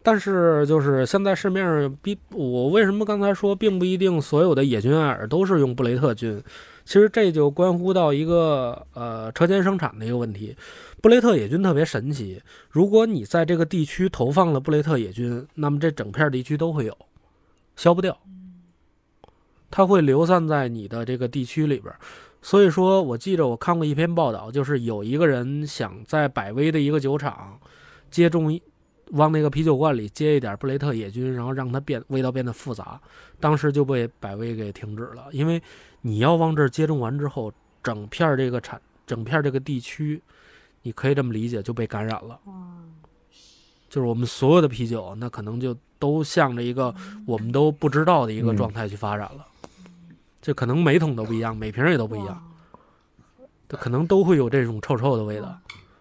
[0.03, 6.43] 但是，就是现在市面上，比我为什么刚才说，并不一定所有的野菌艾尔都是用布雷特菌。
[6.85, 10.55] 其实这就关乎到一个呃车间生产的一个问题。
[11.01, 16.95] 布雷特野菌特别神奇，如果你在这个地区投放了布雷特野菌，那么这整片地区都会有，
[17.75, 18.15] 消不掉，
[19.71, 21.91] 它会流散在你的这个地区里边。
[22.45, 27.59] 所以说，我记着我看过一篇报道，就是有一个人想在百威的一个酒厂
[28.11, 28.61] 接种，
[29.13, 33.01] 往那个啤酒罐里接一点布雷特野菌，然后让它变味道变得复杂，
[33.41, 35.61] 当时就被百威给停止了，因为
[36.03, 37.51] 你要往这儿接种完之后，
[37.83, 40.21] 整片这个产，整片这个地区，
[40.83, 42.39] 你可以这么理解就被感染了。
[43.89, 49.47] 就是我们所有的啤酒，那可能就都向着一个我们都不知道的一个状态去发展了。
[50.45, 52.55] 这可能每桶都不一样，每瓶也都不一样，
[53.67, 55.59] 它可能都会有这种臭臭的味道，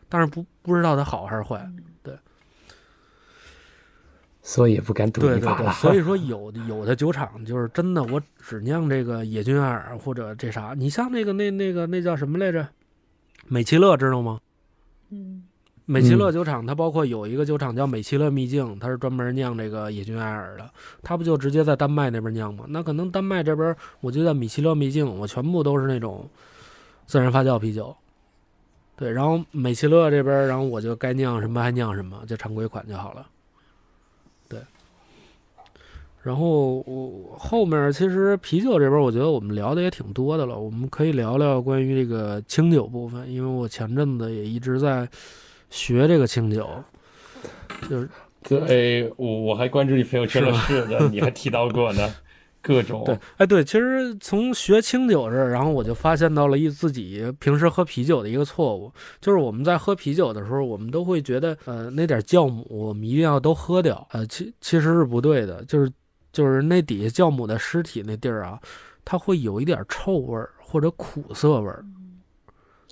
[0.09, 1.65] 但是不不知道它好还是坏，
[2.03, 2.13] 对，
[4.41, 5.71] 所以也不敢赌一把了。
[5.79, 10.73] 所以说，有的有的酒厂就是真的，我只酿这个野菌艾尔或者这啥。
[10.77, 12.67] 你像那个那那个那叫什么来着？
[13.47, 14.41] 美其乐知道吗？
[15.09, 15.45] 嗯。
[15.86, 20.69] 美其乐酒厂，它包括有一个酒厂叫美其乐秘境，它是专门酿这个野菌艾尔的。
[21.01, 22.63] 它不就直接在丹麦那边酿吗？
[22.69, 26.25] 那可能丹麦这边，我就在米其乐秘境，我全部都是那种
[27.05, 27.93] 自然发酵啤酒。
[28.95, 33.27] 对，然后美其乐这边，然后我就该酿什么还酿什么，就常规款就好了。
[34.47, 34.61] 对。
[36.21, 45.05] 然后我后面其实啤酒这边，我觉得我们聊的也挺多的了，我们可以聊聊关于这个清酒部分，因为我前阵子也一直在。
[45.74, 46.69] 学这个清酒，
[47.89, 48.07] 就是
[48.43, 52.13] 对我我还关注你朋友圈了，是的，你还提到过呢，
[52.61, 53.03] 各种。
[53.03, 65.91] 对，哎对，其实从学清酒这儿，然后我就发现到了一自己平时喝啤酒的一个错误，就是我们在喝啤酒的时候，我们都会觉得呃那点酵母我们一定要都喝掉，呃其其实是不对的，就是
[66.32, 68.59] 就是那底下酵母的尸体那地儿啊，
[69.03, 71.84] 它会有一点臭味儿或者苦涩味儿，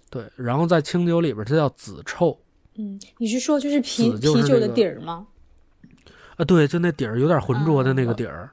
[0.10, 2.36] 对，然后在清酒里边它叫紫臭。
[2.78, 5.28] 嗯，你是说就是啤啤酒的底儿吗？
[6.38, 8.50] 啊，对，就那底儿有点浑浊的那个底儿。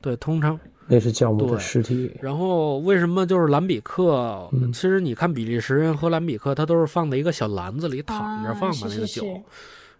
[0.00, 2.10] 对，通常那是酵母的尸体。
[2.20, 4.50] 然后为什么就是兰比克？
[4.72, 9.24] 其实你看比利时人喝兰比克，他都是放在一个小篮子里躺着放嘛那个酒。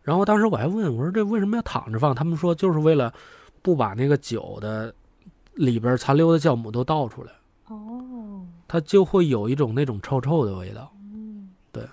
[0.03, 2.14] 然后当时我还问我说这为什么要躺着放？
[2.14, 3.12] 他们说就是为了
[3.62, 4.93] 不把那个酒的
[5.55, 7.31] 里边残留的酵母都倒出来。
[7.68, 8.45] 哦。
[8.66, 10.93] 它就会有一种那种臭臭的味道。
[11.12, 11.85] 嗯，对，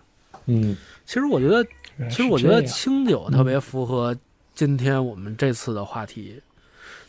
[0.45, 0.75] 嗯。
[1.07, 1.65] 其实我觉得，
[2.09, 4.15] 其实我觉得清酒特别符合
[4.53, 6.39] 今天我们这次的话题。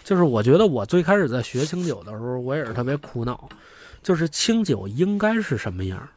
[0.05, 3.46] 就是我觉得我最开始在学清酒的时候，我也是特别苦恼，
[4.03, 6.09] 就是清酒应该是什么样？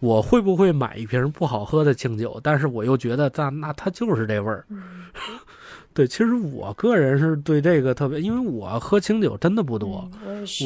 [0.00, 2.38] 我会不会买一瓶不好喝的清酒？
[2.42, 4.66] 但是我又觉得，那那它就是这味儿。
[5.94, 10.10] 对，其实我个人是对这个特别，因为我喝清酒真的不多。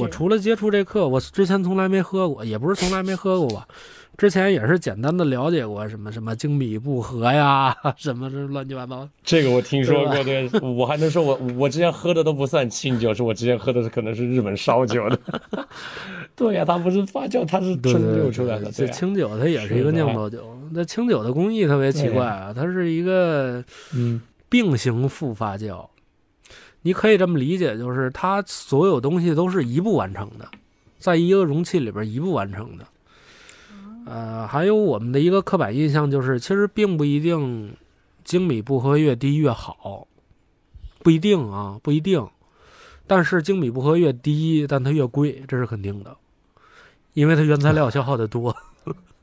[0.00, 3.68] 我除了接触这课，我之前从来没喝过，也不是从来没喝过吧。
[4.17, 9.07] 之前也是简单的了解过什么什么精米不和呀， 什么这乱七八糟。
[9.23, 15.19] 这个我听说过， 对我还能说我我之前喝的都不算清酒，是我之前喝的是可能是日本烧酒的。
[16.35, 18.71] 对呀，它不是发酵，它是蒸馏出来的。
[18.71, 23.62] 这清酒它也是一个酿造酒，那清酒的工艺特别奇怪啊，它是一个
[23.95, 25.87] 嗯并行复发酵，
[26.83, 30.49] 你可以这么理解，就是它所有东西都是一步完成的，
[30.99, 32.85] 在一个容器里边一步完成的。
[34.07, 37.76] 呃，还有我们的一个刻板印象就是，其实并不一定
[38.22, 40.07] 精米不和越低越好，
[41.00, 42.24] 不一定啊，不一定。
[43.09, 46.16] 但是精米不和越低，但它越贵，这是肯定的，
[47.14, 48.57] 因为它原材料消耗的多。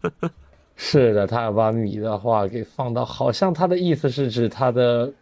[0.75, 5.13] 是的，他要把米的话给放到，好像他的意思是指它的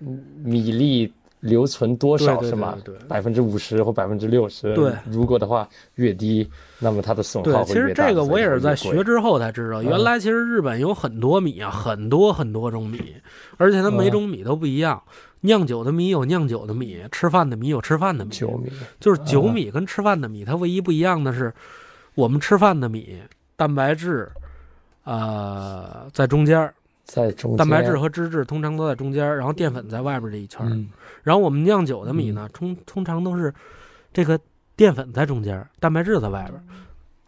[0.43, 1.13] 米粒。
[1.41, 2.77] 留存多少是吗？
[3.07, 4.73] 百分之五十或百分之六十。
[4.73, 7.65] 对，如果的话越低，那么它的损耗会越大。
[7.65, 13.15] 其实这个我也是在学之后才知道，原来其实日本有很多米啊，很多很多种米，
[13.57, 15.01] 而且它每种米都不一样。
[15.43, 18.29] 酿酒的米有酿酒的米，吃饭的米有吃饭的米。
[18.29, 21.51] 酒米就是酒米跟吃饭的米，它唯一不一样的是，
[22.13, 23.17] 我们吃饭的米
[23.55, 24.29] 蛋白质，
[25.03, 26.71] 呃，在中间儿，
[27.11, 30.89] 在中间，蛋白质和脂质通常都在中间，然后淀粉在外边这一圈
[31.23, 33.53] 然后我们酿酒的米呢，通通常都是
[34.13, 34.39] 这个
[34.77, 36.63] 淀粉在中间，蛋白质在外边。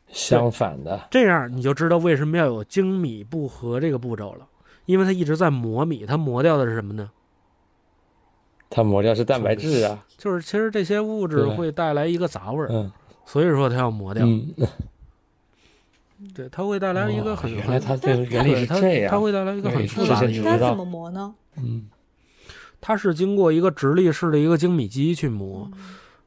[0.07, 4.47] 相反的，这样你就知道为什么要有精米不和这个步骤了，
[4.86, 7.09] 因为它一直在磨米，它磨掉的是什么呢？
[8.69, 12.89] 它磨掉是蛋白质啊，就是其实这些物质会带来一个杂味儿，嗯。
[13.25, 14.25] 所以说它要磨掉。
[14.25, 14.53] 嗯，
[16.34, 20.69] 对，它会带来一个很哦原来它这个原理是这样，它会带来一个很复杂的一个之前不知道。
[20.69, 21.34] 它怎么磨呢？
[21.57, 21.88] 嗯
[22.86, 25.71] 它是经过一个直立式的一个精米机去磨，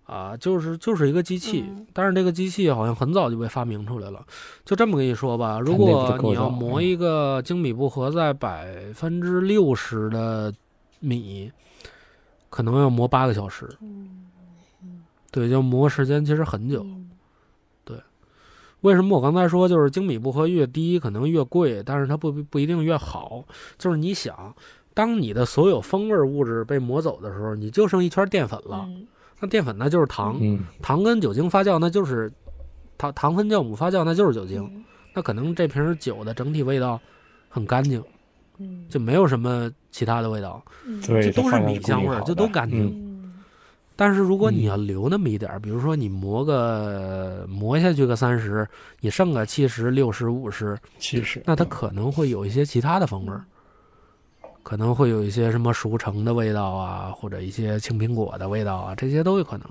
[0.05, 1.87] 啊，就是就是一个机器，嗯。
[1.93, 4.25] 但是这个机器好像很早就被发明出来了。
[4.65, 10.51] 就这么跟你说吧，如果你要磨一个精米不合在百分之六十的
[11.01, 11.53] 米，
[12.49, 13.69] 可能要磨八个小时。
[15.31, 16.87] 对，就磨时间其实很久。
[18.83, 23.43] 嗯为什么我刚才说就是精米不和越低可能越贵，但是它不不一定越好？
[23.79, 24.55] 就是你想，
[24.95, 28.85] 当你的所有风味物质被磨走的时候，你就剩一圈淀粉了。
[28.89, 29.07] 嗯
[29.39, 32.33] 那淀粉那就是糖，嗯糖跟酒精发酵那就是
[32.97, 34.63] 糖糖分酵母发酵那就是酒精。
[34.75, 34.83] 嗯
[35.15, 36.99] 那可能这瓶酒的整体味道
[37.51, 38.03] 很干净，
[38.59, 40.63] 嗯就没有什么其他的味道，
[41.03, 43.06] 就都是米香味儿，就都干净。
[43.97, 44.69] 但是如果你嗯。
[44.69, 48.69] 要留那么一点儿，比如说你磨个磨下去个三十，
[49.01, 53.43] 你剩个七十、六十、五十，七十那它可能会有一些其他的风味儿，
[54.63, 59.67] 可能会有一些什么熟成的味道啊，或者一些青苹果的味道啊，这些都有可能。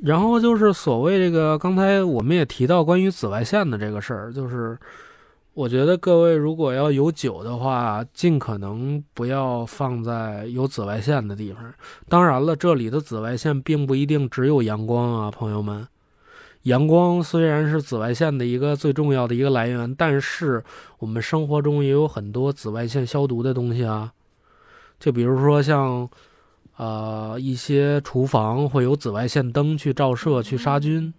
[0.00, 4.78] 然后就是所谓这个，刚才我们也提到关于紫外线的这个事儿，就是
[5.58, 11.74] 我觉得各位如果要有酒的话，尽可能不要放在有紫外线的地方。
[12.08, 15.84] 当然了，这里的紫外线并不一定只有阳光啊，朋友们。
[16.62, 20.62] 阳光虽然是紫外线的一个最重要的一个来源，但是
[21.00, 24.12] 我们生活中也有很多紫外线消毒的东西啊，
[25.00, 26.08] 就比如说像，
[26.76, 31.12] 呃，一些厨房会有紫外线灯去照射去杀菌，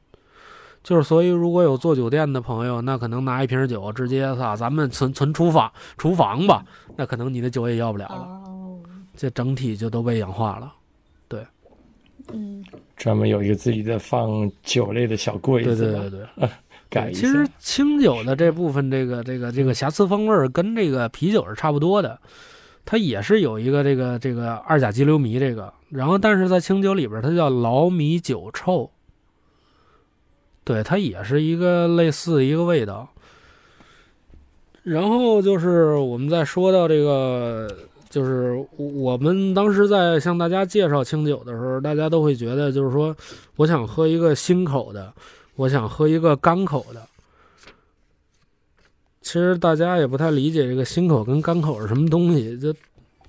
[0.84, 6.64] 就是所以如果有做酒店的朋友，那可能拿一瓶酒直接撒咱们存存厨房厨房吧，
[6.96, 8.80] 那可能你的酒也要不了了，哦
[9.16, 10.74] 这整体就都被氧化了。
[12.32, 12.64] 嗯
[12.96, 16.50] 专门有一个自己的放酒类的小柜对子对， 对对对。
[16.88, 17.22] 改一下。
[17.22, 22.20] 其实清酒的这部分，这个这个这个瑕疵风味跟这个啤酒是差不多的，
[22.86, 28.92] 它也是有一个这个这个二甲基硫醚这个，然后但是在清酒里边它叫劳米酒臭，
[30.70, 33.10] 对，它也是一个类似一个味道。
[34.84, 37.68] 然后就是我们再说到这个，
[38.08, 43.18] 就是我们当时在向大家介绍清酒的时候，大家都会觉得就是说，
[43.56, 45.12] 我想喝一个新口的。
[45.56, 47.02] 我想喝一个干口的。
[49.24, 52.72] 其实大家也不太理解这个新口跟干口是什么东西，就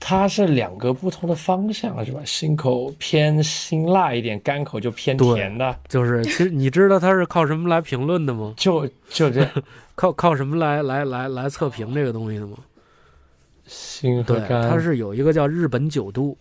[0.03, 2.21] 它是两个不同的方向，是吧？
[2.25, 8.55] 新口偏辛辣一点，干口就偏甜的，就是，其实你知道它是靠什么来评论的吗？
[8.59, 9.51] 就就这样。
[9.95, 12.57] 靠靠什么来来来来测评这个东西的吗？
[12.57, 16.37] 对，新和干，它是有一个叫日本酒度，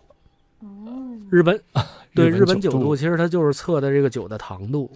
[0.62, 0.68] 哦
[1.30, 1.62] 日本
[2.16, 4.90] 对日本酒酒度度，其实它就是测的这个酒的糖度。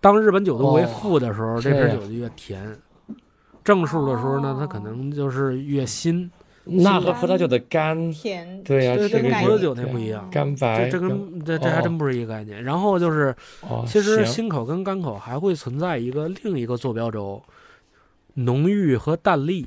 [0.00, 2.60] 当日本酒度为哦负的时候，这这瓶酒就越甜；
[3.64, 6.30] 正数的时候呢，它可能就是越新。
[6.64, 10.30] 那和葡萄酒的干，甜对呀、这跟葡萄酒那不一样。
[10.30, 12.62] 干白，这这跟这这还真不是一个概念。
[12.62, 17.42] 然后就是，哦，其实行新口跟干口还会存在一个另一个坐标轴，
[18.34, 19.66] 浓郁和淡丽。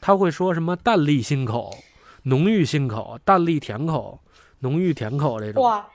[0.00, 1.72] 他会说什么淡丽新口、
[2.24, 4.18] 浓郁新口、淡丽甜口、
[4.60, 5.62] 浓郁甜口这种。
[5.62, 5.86] 哇，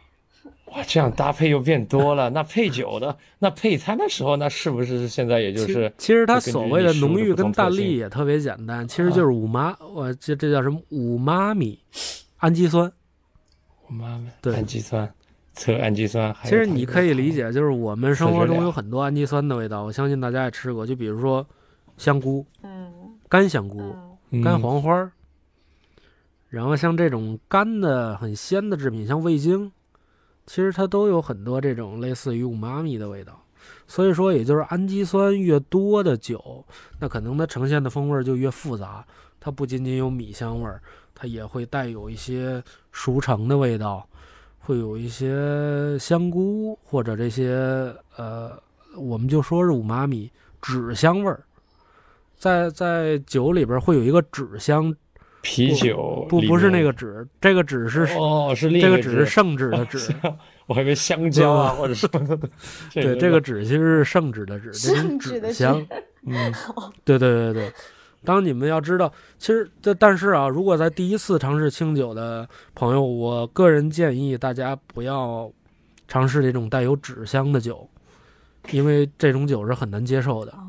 [0.67, 2.29] 哇，这样搭配又变多了。
[2.29, 11.79] 那配 酒的，那配餐的时候，那是不是现在也就是其实它所谓的浓郁跟淡丽也特别简单，其实就是五妈，我这这叫什么五妈咪
[12.37, 12.91] 氨基酸。
[13.89, 15.09] 五妈妈对氨基酸
[15.53, 16.33] 测氨基酸？
[16.33, 21.47] 还其实你可以理解，就是我们生活中有很多氨基酸的味道，我相信大家也吃过，就比如说
[21.97, 22.91] 香菇、嗯
[23.29, 23.79] 干香菇、
[24.29, 25.11] 嗯干嗯黄花儿，
[26.49, 29.71] 然后像这种干的很鲜的制品，像味精，
[30.47, 33.39] 其实它都有很多这种类似于五妈咪的味道。
[33.85, 36.65] 所以说，也就是氨基酸越多的酒，
[36.99, 39.05] 那可能它呈现的风味就越复杂。
[39.39, 40.81] 它不仅仅有米香味儿，
[41.13, 44.07] 它也会带有一些熟成的味道，
[44.59, 48.57] 会有一些香菇或者这些呃，
[48.95, 50.31] 我们就说是五妈咪
[50.61, 51.43] 纸香味儿。
[52.37, 54.93] 在在酒里边会有一个纸香，
[55.47, 60.13] 啤酒不不是那个纸，这个纸是哦，是另这个个纸是圣旨的纸，
[60.65, 62.37] 我还以为香蕉啊或者什么的。
[62.93, 65.87] 对，这个纸其实是圣旨的纸，这种圣旨的纸香。
[66.25, 66.53] 嗯，
[67.05, 67.71] 对对对对。
[68.25, 72.45] 当你们要知道，其实这但是啊，如果在第一次尝试清酒的
[72.75, 75.49] 朋友，我个人建议大家不要
[76.09, 77.89] 尝试这种带有纸香的酒，
[78.71, 80.51] 因为这种酒是很难接受的。
[80.51, 80.67] 哦，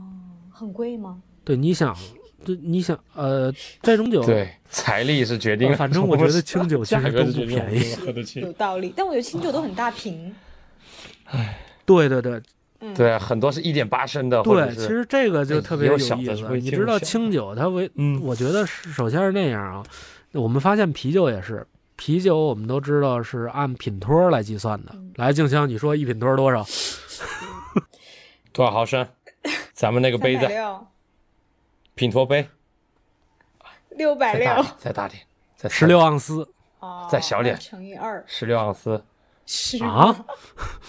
[0.53, 1.21] 很贵吗？
[1.43, 1.97] 对，你想，
[2.45, 7.95] 对，你想，呃，这种酒，对财力是决定，呃反正我觉得清酒其实 都不便宜。
[7.97, 8.53] 喝得起有。
[8.53, 10.35] 道理，但我觉得清酒都很大瓶。
[11.25, 12.41] 唉对对对
[12.81, 16.15] 嗯，对啊，很多是一点八升的，对，其实这个就特别有意思。
[16.47, 19.83] 会你知道清酒它为，嗯我觉得是首先是那样啊。
[20.33, 21.67] 我们发现啤酒也是，
[21.97, 24.93] 啤酒我们都知道是按品托来计算的。
[24.95, 26.65] 嗯来，静香，你说一品托多少？
[28.53, 29.05] 多少毫升？
[29.73, 30.87] 咱们那个杯子，六
[31.99, 32.49] 品托杯，
[33.91, 34.47] 六百六。
[34.47, 35.23] 再大点，再大点，
[35.57, 36.49] 再十六盎司。
[36.79, 37.59] 哦再小点。
[37.59, 38.23] 乘以二。
[38.25, 39.03] 十六盎司，
[39.45, 40.25] 十啊？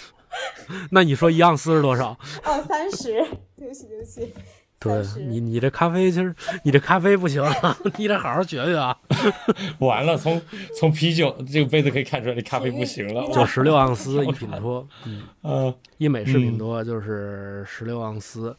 [0.92, 2.16] 那你说一盎司是多少？
[2.44, 3.26] 哦，三十，
[3.58, 4.32] 对不起对不起，
[4.78, 6.34] 对30你，你这咖啡其实
[6.64, 8.96] 你这咖啡不行啊， 你得好好学学啊。
[9.80, 10.40] 完了，从
[10.78, 13.28] 从啤酒这个杯子可以看出来，这咖啡不行了。
[13.34, 18.56] 就十六盎司一品托，嗯，嗯，一美式品多就是十六盎司。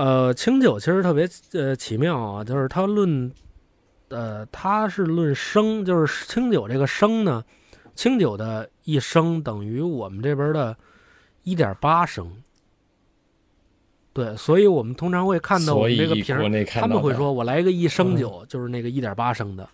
[0.00, 3.30] 呃，清酒其实特别呃奇妙啊，就是它论，
[4.08, 7.44] 呃，它是论升，就是清酒这个升呢，
[7.94, 10.74] 清酒的一升等于我们这边的
[11.42, 12.32] 一点八升。
[14.14, 19.68] 对，所以我们通常会看到我们这个瓶他们会说我来一个一升嗯酒，就是那个一点八升的，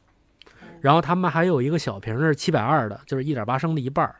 [0.80, 4.16] 然后他们还有一个小瓶是七百二的，就是一点八升的一半儿。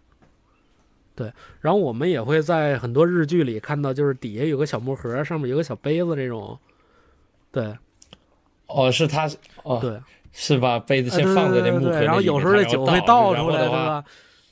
[1.17, 6.57] 对，然后我们也会在很多日剧里看到，就是底下有个小木盒，上面有个小杯子这种。
[7.51, 7.75] 对
[8.67, 9.29] 哦，是他
[9.63, 9.99] 哦，对，
[10.31, 13.69] 是把杯子先放在那木盒里，然后有时候这酒会倒倒出来，对？
[13.71, 14.05] 吧？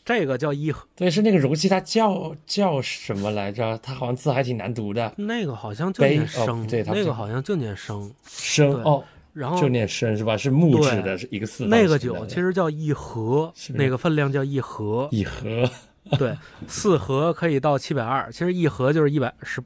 [0.07, 3.79] 这个叫一盒，对，是那个容器，它叫叫什么来着？
[3.83, 8.07] 它好像字还挺难读的，那个好像就念升，不对它那个好像就念升。
[8.09, 9.03] 对升哦，
[9.33, 10.37] 然后就念生是吧？
[10.37, 15.09] 是木质的，是一个四那个酒其实叫一盒，是那个分量叫一盒。
[15.11, 15.71] 一盒，
[16.19, 16.37] 对，
[16.67, 19.63] 四盒可以到七百二，其实一盒就是一百十，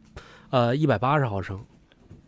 [0.50, 1.58] 呃，一百八十毫升。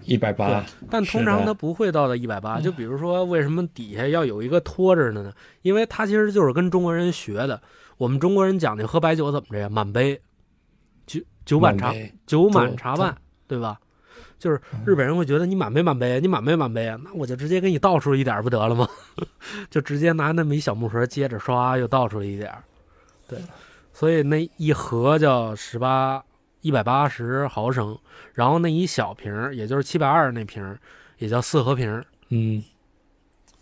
[0.05, 2.59] 一百八，但通常它不会到到一百八。
[2.59, 5.31] 就比如说，为什么底下要有一个托着的呢？
[5.61, 7.61] 因为它其实就是跟中国人学的。
[7.99, 9.69] 我们中国人讲究喝白酒怎么着呀？
[9.69, 10.19] 满杯，
[11.07, 13.15] 酒酒满茶满，酒满茶半，
[13.47, 13.79] 对吧？
[14.39, 18.89] 就是日本人会觉得你满杯满杯，你满杯满杯啊，那我就直接给你倒出一点不得了吗？
[19.69, 22.51] 就直接拿那么一小木盒接着刷，又倒出了一点。
[23.29, 23.39] 对，
[23.93, 26.23] 所以那一盒叫十八
[26.61, 27.99] 一百八十毫升，
[28.35, 30.79] 然后那一小瓶儿，也就是七百二那瓶儿，
[31.19, 32.63] 也叫四合瓶儿，嗯，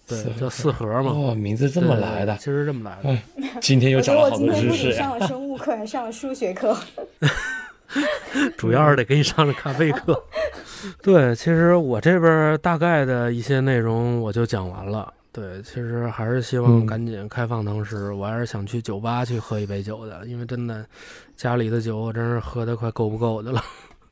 [0.06, 1.12] 对四，叫四盒嘛。
[1.12, 3.08] 哦，名字这么来的其，实这么来的。
[3.08, 3.22] 哎
[3.60, 4.92] 今天又我觉长了好得我今天多知识呀。
[4.92, 6.76] 不仅上了生物课，还上了数学课。
[8.56, 10.22] 主要是得给你上了咖啡课。
[11.02, 15.12] 对，其实我这边大概的一些内容我就讲完了。
[15.32, 20.84] 对，其实还是希望嗯赶紧开放堂食，我还是想去酒吧去喝一杯酒的，因为真的
[21.36, 23.62] 家里的酒我真是喝的快够不够的了。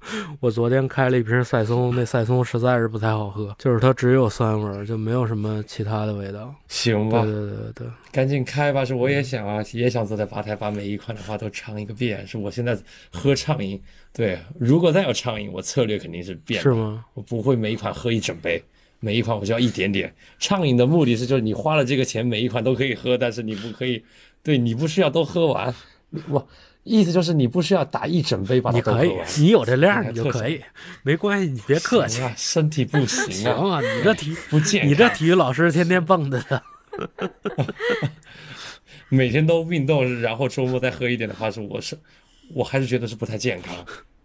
[0.38, 6.54] 我昨天开了一瓶赛松，那赛松实在是不太好喝，就是它只有酸味儿，就没有什么其他的味道。
[6.68, 8.84] 行吧，对对对对对，赶紧开吧！
[8.84, 12.24] 是我也想啊，也想坐在吧台把每一款的话都尝一个遍。
[12.24, 12.78] 是我现在
[13.10, 17.04] 喝畅饮，对，如果再有畅饮，我策略肯定是变，是吗？
[17.14, 18.62] 我不会每一款喝一整杯，
[19.00, 20.14] 每一款我就要一点点。
[20.38, 24.02] 畅饮的目的是，就是你花了这个钱，每一款都可以喝，但是你不可以，
[24.42, 25.74] 对你不需要都喝完，
[26.28, 26.48] 我
[26.82, 30.60] 意思就是你不需要打一整杯把它你可以都喝完。，你有这量你就可以，
[31.02, 32.22] 没关系，你别客气。
[32.22, 34.90] 啊，身体不行行啊，啊，你这体不健康。
[34.90, 36.62] 你这体育老师天天蹦跶的。
[39.08, 41.96] 每天都运动，然后周末再喝一点的话，是我是
[42.52, 43.72] 我还是觉得是不太健康。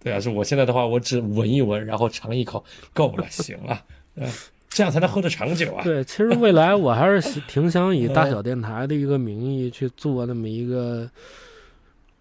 [0.03, 3.80] 对啊，是我现在的话，我只闻一闻，然后尝一口，够了，行了，
[4.15, 4.28] 对，
[4.74, 5.84] 这样才能喝得长久啊。
[5.84, 11.07] 对，其实未来 我还是挺想以大小电台的一个名义去做那么一个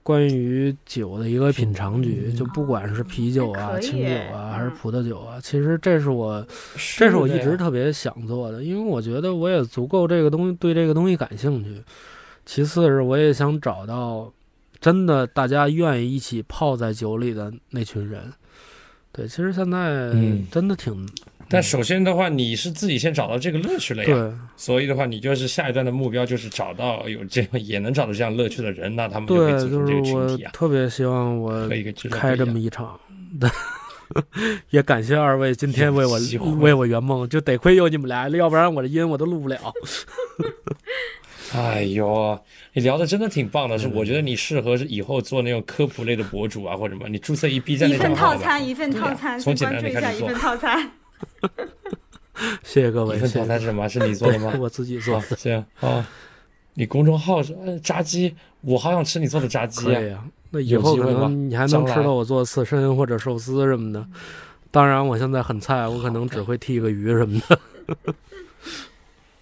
[0.02, 6.44] 关于酒的一个品尝局，就不管是啤酒啊、清酒啊，还是嗯葡萄酒啊，其实这是我
[6.98, 11.80] 这是我一直特别想做的，因为我觉得我也足够这个东西对这个东西感兴趣。
[12.44, 14.32] 其次是我也想找到
[14.80, 18.32] 真的大家愿意一起泡在酒里的那群人。
[19.12, 21.06] 对，其实现在嗯真的挺、
[21.50, 24.08] 但首先的话，你是自己先找到这个乐趣了呀。
[24.08, 24.32] 对。
[24.56, 31.68] 所以的话，你就是下一段的目标就是找到有这样也能找到这样乐趣的人，那他们就可以对，组成这就是我个群体啊，特别希望我
[32.10, 32.98] 开这么一场。
[34.70, 36.18] 也感谢二位今天为我
[36.58, 39.58] 为我圆梦，就得亏有你们俩，要不然我的音我都录不了。
[41.54, 42.38] 哎呦，
[42.72, 50.90] 你聊的真的挺棒的，是我觉得你适合是以后做那种科普类的博主啊，或者什么，你注册一 B 站一份套餐，一份套餐，从关注一下一份套餐。
[52.62, 53.16] 谢谢各位。
[53.16, 53.88] 一份早餐是什么？
[53.88, 54.52] 是你做的吗？
[54.58, 55.36] 我自己做的。
[55.36, 56.06] 行啊，
[56.74, 60.24] 你公众号是炸鸡，我好想吃你做的炸鸡啊。
[60.50, 64.04] 那以后可能你还能吃到我做刺身或者寿司什么的。
[64.70, 67.58] 当然，我现在很菜，我可能只会剔个鱼什么的。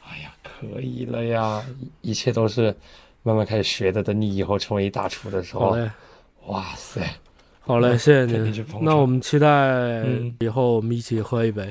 [0.04, 1.64] 哎呀，可以了呀，
[2.00, 2.74] 一切都是
[3.22, 4.02] 慢慢开始学的。
[4.02, 5.76] 等你以后成为一大厨的时候，
[6.46, 7.00] 哇塞，
[7.68, 8.64] 好嘞，谢谢您。
[8.80, 10.02] 那我们期待
[10.40, 11.70] 以后我们一起喝一杯。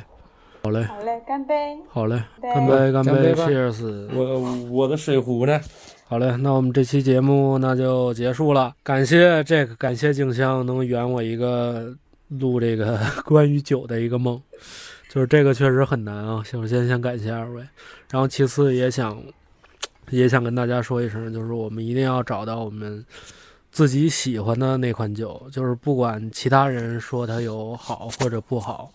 [0.61, 1.55] 好嘞，好嘞，干杯。
[1.89, 4.07] 好嘞，干杯，干杯，Cheers。
[4.13, 5.59] 我我的水壶呢？
[6.05, 8.75] 好嘞，那我们这期节目那就结束了。
[8.83, 11.91] 感谢这个，感谢静香能圆我一个
[12.27, 14.39] 录这个关于酒的一个梦，
[15.09, 16.43] 就是这个确实很难啊。
[16.45, 17.63] 首先先感谢二位，
[18.11, 19.19] 然后其次也想
[20.11, 23.03] 也想跟大家说一声，就是我们一定要找到我们
[23.71, 28.91] 自己喜欢的那款酒，就是不管其他人说它有好或者不好，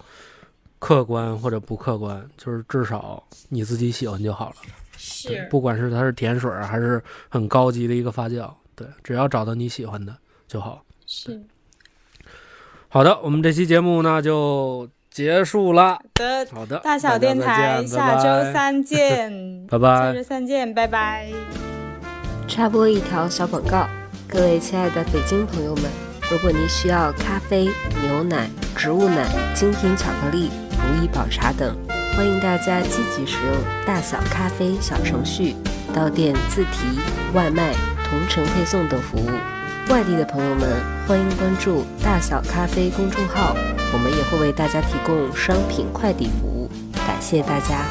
[0.79, 4.57] 客观或者不客观，就是至少你自己喜欢就好了。
[4.97, 10.16] 是，不管是它是甜水还是很高级的一个发酵，对，只要找到你喜欢的
[10.47, 10.85] 就好。
[11.07, 11.43] 是，
[12.89, 15.95] 好的，我们这期节目呢就结束了。
[15.95, 19.89] 好的，好的，大小电台下周三见， 拜拜。
[19.97, 21.31] 下周三见，拜拜。
[22.49, 23.89] 插播一条小广告，
[24.33, 25.85] 各位亲爱的北京朋友们，
[26.30, 27.68] 如果您需要咖啡、
[28.01, 31.76] 牛奶、植物奶、精品巧克力、如意宝茶等。
[32.16, 35.55] 欢迎大家积极使用大小咖啡小程序，
[35.93, 36.99] 到店自提、
[37.35, 37.74] 外卖、
[38.09, 39.28] 同城配送等服务。
[39.93, 40.66] 外地的朋友们，
[41.07, 43.55] 欢迎关注大小咖啡公众号，
[43.93, 46.70] 我们也会为大家提供商品快递服务。
[47.07, 47.85] 感谢大家。